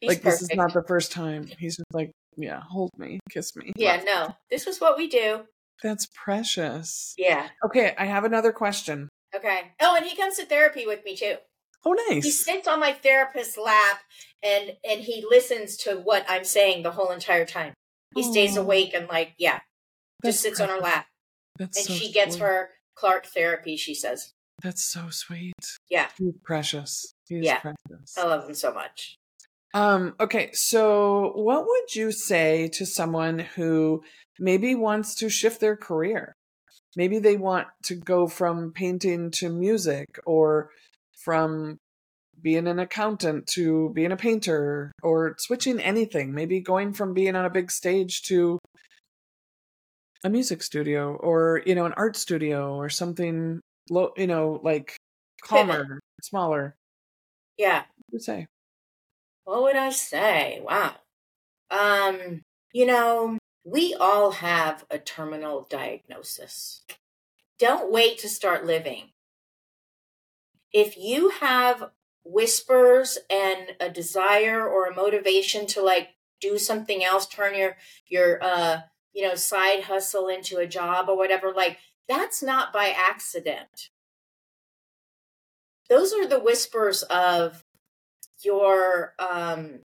[0.00, 1.46] He's like this is not the first time.
[1.58, 3.72] He's just like, yeah, hold me, kiss me.
[3.76, 4.36] Yeah, no.
[4.50, 5.40] This is what we do.
[5.82, 7.14] That's precious.
[7.18, 7.48] Yeah.
[7.64, 9.08] Okay, I have another question.
[9.36, 9.72] Okay.
[9.80, 11.36] Oh, and he comes to therapy with me too.
[11.84, 12.24] Oh, nice.
[12.24, 14.00] He sits on my therapist's lap
[14.42, 17.74] and and he listens to what I'm saying the whole entire time.
[18.14, 19.60] He stays awake and like, yeah,
[20.22, 21.06] that's just sits on her lap.
[21.58, 22.44] That's And so she gets sweet.
[22.44, 24.32] her Clark therapy, she says.
[24.62, 25.52] That's so sweet.
[25.90, 26.08] Yeah.
[26.18, 27.12] He's precious.
[27.28, 27.60] He's Yeah.
[27.60, 28.16] precious.
[28.16, 29.16] I love him so much.
[29.74, 34.02] Um, okay, so what would you say to someone who
[34.38, 36.34] maybe wants to shift their career?
[36.96, 40.70] Maybe they want to go from painting to music or
[41.12, 41.76] from
[42.40, 47.44] being an accountant to being a painter or switching anything, maybe going from being on
[47.44, 48.58] a big stage to
[50.24, 53.60] a music studio or, you know, an art studio or something
[53.90, 54.96] low, you know, like
[55.46, 55.66] Pivot.
[55.66, 56.74] calmer, smaller.
[57.58, 57.78] Yeah.
[57.78, 58.46] What would you say?
[59.44, 60.60] What would I say?
[60.62, 60.94] Wow.
[61.70, 62.42] Um,
[62.72, 66.84] you know, we all have a terminal diagnosis.
[67.58, 69.10] Don't wait to start living.
[70.72, 71.90] If you have
[72.24, 76.10] whispers and a desire or a motivation to like
[76.40, 77.76] do something else, turn your
[78.06, 78.82] your uh,
[79.12, 81.78] you know, side hustle into a job or whatever, like
[82.08, 83.90] that's not by accident.
[85.90, 87.64] Those are the whispers of
[88.44, 89.80] your um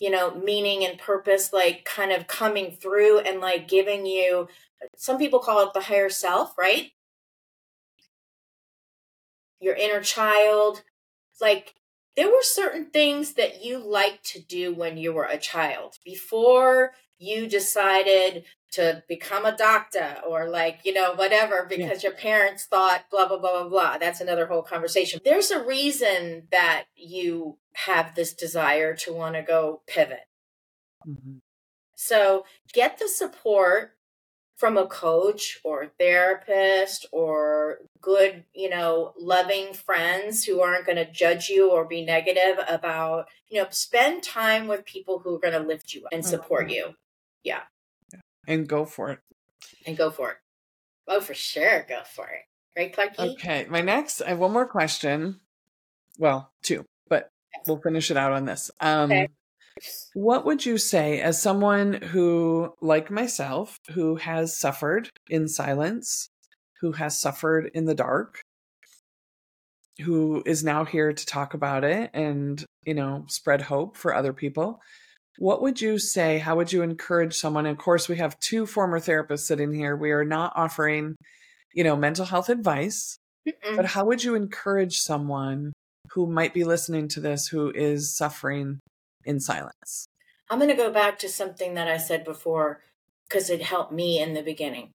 [0.00, 4.48] you know meaning and purpose like kind of coming through and like giving you
[4.96, 6.92] some people call it the higher self right?
[9.60, 10.82] Your inner child
[11.40, 11.74] like
[12.16, 16.92] there were certain things that you liked to do when you were a child before
[17.18, 23.04] you decided to become a doctor or like you know whatever because your parents thought
[23.10, 23.98] blah blah blah blah blah.
[23.98, 25.20] That's another whole conversation.
[25.24, 30.26] There's a reason that you have this desire to want to go pivot.
[31.06, 31.40] Mhm.
[31.96, 33.96] so get the support
[34.60, 40.96] from a coach or a therapist or good, you know, loving friends who aren't going
[40.96, 45.38] to judge you or be negative about, you know, spend time with people who are
[45.38, 46.94] going to lift you up and support you
[47.42, 47.62] Yeah.
[48.46, 49.20] And go for it.
[49.86, 50.36] and go for it.
[51.08, 51.86] Oh, for sure.
[51.88, 52.44] Go for it.
[52.78, 53.32] Right, Clarky?
[53.32, 55.40] Okay, my next, I have one more question.
[56.18, 57.30] Well, two, but
[57.66, 58.70] we'll finish it out on this.
[58.78, 59.28] Um, Okay.
[60.14, 66.28] What would you say, as someone who, like myself, who has suffered in silence,
[66.80, 68.40] who has suffered in the dark,
[70.00, 74.32] who is now here to talk about it and, you know, spread hope for other
[74.32, 74.80] people?
[75.38, 76.38] What would you say?
[76.38, 77.66] How would you encourage someone?
[77.66, 79.96] Of course, we have two former therapists sitting here.
[79.96, 81.16] We are not offering,
[81.72, 83.16] you know, mental health advice.
[83.48, 83.76] Mm-mm.
[83.76, 85.72] But how would you encourage someone
[86.10, 88.80] who might be listening to this who is suffering
[89.24, 90.08] in silence?
[90.48, 92.82] I'm going to go back to something that I said before
[93.28, 94.92] because it helped me in the beginning.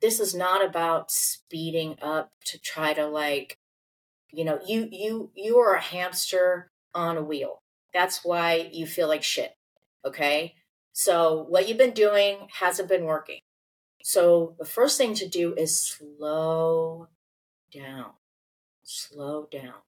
[0.00, 3.56] This is not about speeding up to try to like
[4.36, 7.62] you know, you you you are a hamster on a wheel.
[7.94, 9.52] That's why you feel like shit.
[10.04, 10.54] Okay?
[10.92, 13.40] So what you've been doing hasn't been working.
[14.02, 17.08] So the first thing to do is slow
[17.72, 18.12] down.
[18.82, 19.85] Slow down.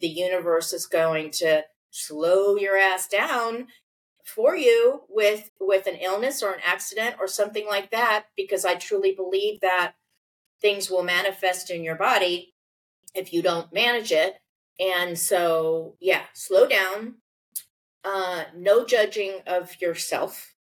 [0.00, 3.68] The universe is going to slow your ass down
[4.24, 8.74] for you with with an illness or an accident or something like that because I
[8.74, 9.94] truly believe that
[10.60, 12.54] things will manifest in your body
[13.14, 14.34] if you don't manage it.
[14.80, 17.16] And so, yeah, slow down.
[18.02, 20.54] Uh, no judging of yourself.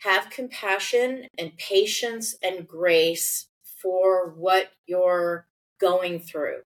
[0.00, 3.48] Have compassion and patience and grace
[3.80, 5.46] for what you're
[5.80, 6.60] going through.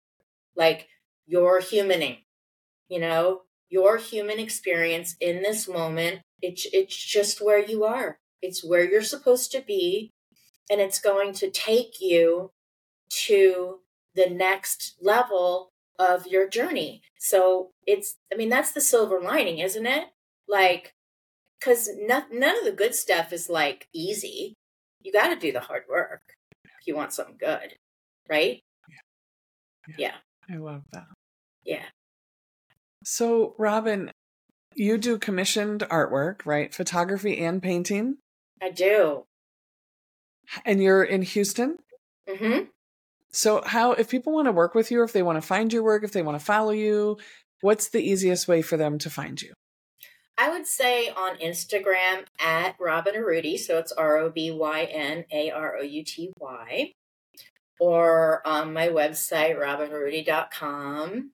[0.57, 0.89] Like
[1.31, 2.19] you're humaning,
[2.89, 6.21] you know, your human experience in this moment.
[6.43, 8.19] It's it's just where you are.
[8.43, 10.11] It's where you're supposed to be,
[10.69, 12.51] and it's going to take you
[13.27, 13.81] to
[14.15, 17.03] the next level of your journey.
[17.19, 20.05] So it's, I mean, that's the silver lining, isn't it?
[20.49, 20.95] Like,
[21.59, 24.55] because none, none of the good stuff is like easy.
[25.03, 26.23] You got to do the hard work
[26.65, 27.75] if you want something good,
[28.29, 28.63] right?
[29.89, 29.95] Yeah.
[29.99, 30.15] Yeah.
[30.53, 31.07] I love that.
[31.71, 31.85] Yeah.
[33.05, 34.11] So, Robyn,
[34.75, 36.75] you do commissioned artwork, right?
[36.75, 38.17] Photography and painting.
[38.61, 39.25] I do.
[40.65, 41.77] And you're in Houston.
[42.29, 42.63] hmm
[43.31, 45.85] So, how, if people want to work with you, if they want to find your
[45.85, 47.19] work, if they want to follow you,
[47.61, 49.53] what's the easiest way for them to find you?
[50.37, 53.59] I would say on Instagram at Robyn Arouty.
[53.61, 56.93] So it's R O B Y N A R O U T Y.
[57.79, 61.31] Or on my website, robynarouty.com.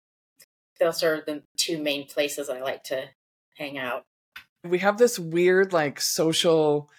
[0.81, 3.05] Those are the two main places I like to
[3.57, 4.05] hang out.
[4.65, 6.91] We have this weird, like, social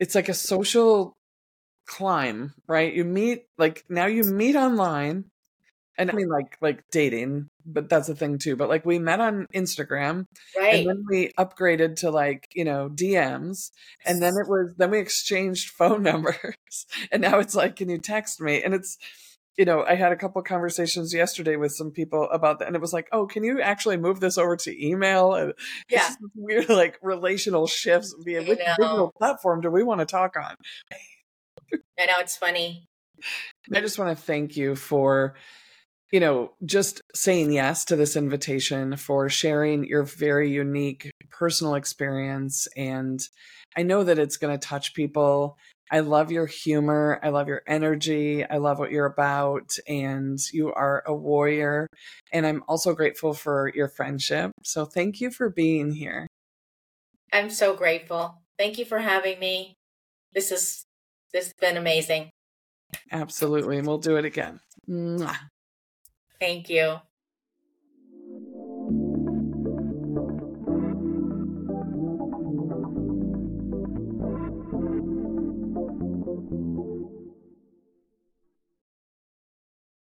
[0.00, 1.16] it's like a social
[1.86, 2.92] climb, right?
[2.92, 5.24] You meet like now you meet online
[5.96, 8.54] and I mean like like dating, but that's a thing too.
[8.54, 10.26] But like we met on Instagram,
[10.56, 10.74] right?
[10.74, 13.70] And then we upgraded to like you know DMs,
[14.06, 17.98] and then it was then we exchanged phone numbers, and now it's like, can you
[17.98, 18.62] text me?
[18.62, 18.96] And it's
[19.58, 22.80] you know, I had a couple conversations yesterday with some people about that, and it
[22.80, 25.34] was like, oh, can you actually move this over to email?
[25.34, 25.52] And
[25.90, 30.54] yeah, weird like relational shifts via which digital platform do we want to talk on?
[31.98, 32.86] I know it's funny.
[33.74, 35.34] I just want to thank you for
[36.12, 42.66] you know, just saying yes to this invitation for sharing your very unique personal experience.
[42.76, 43.20] And
[43.76, 45.58] I know that it's going to touch people.
[45.90, 47.18] I love your humor.
[47.22, 48.44] I love your energy.
[48.44, 49.70] I love what you're about.
[49.86, 51.86] And you are a warrior.
[52.32, 54.52] And I'm also grateful for your friendship.
[54.64, 56.26] So thank you for being here.
[57.32, 58.42] I'm so grateful.
[58.58, 59.74] Thank you for having me.
[60.34, 60.84] This is
[61.32, 62.30] this has been amazing.
[63.12, 63.78] Absolutely.
[63.78, 64.60] And we'll do it again.
[64.88, 65.36] Mwah.
[66.40, 66.98] Thank you.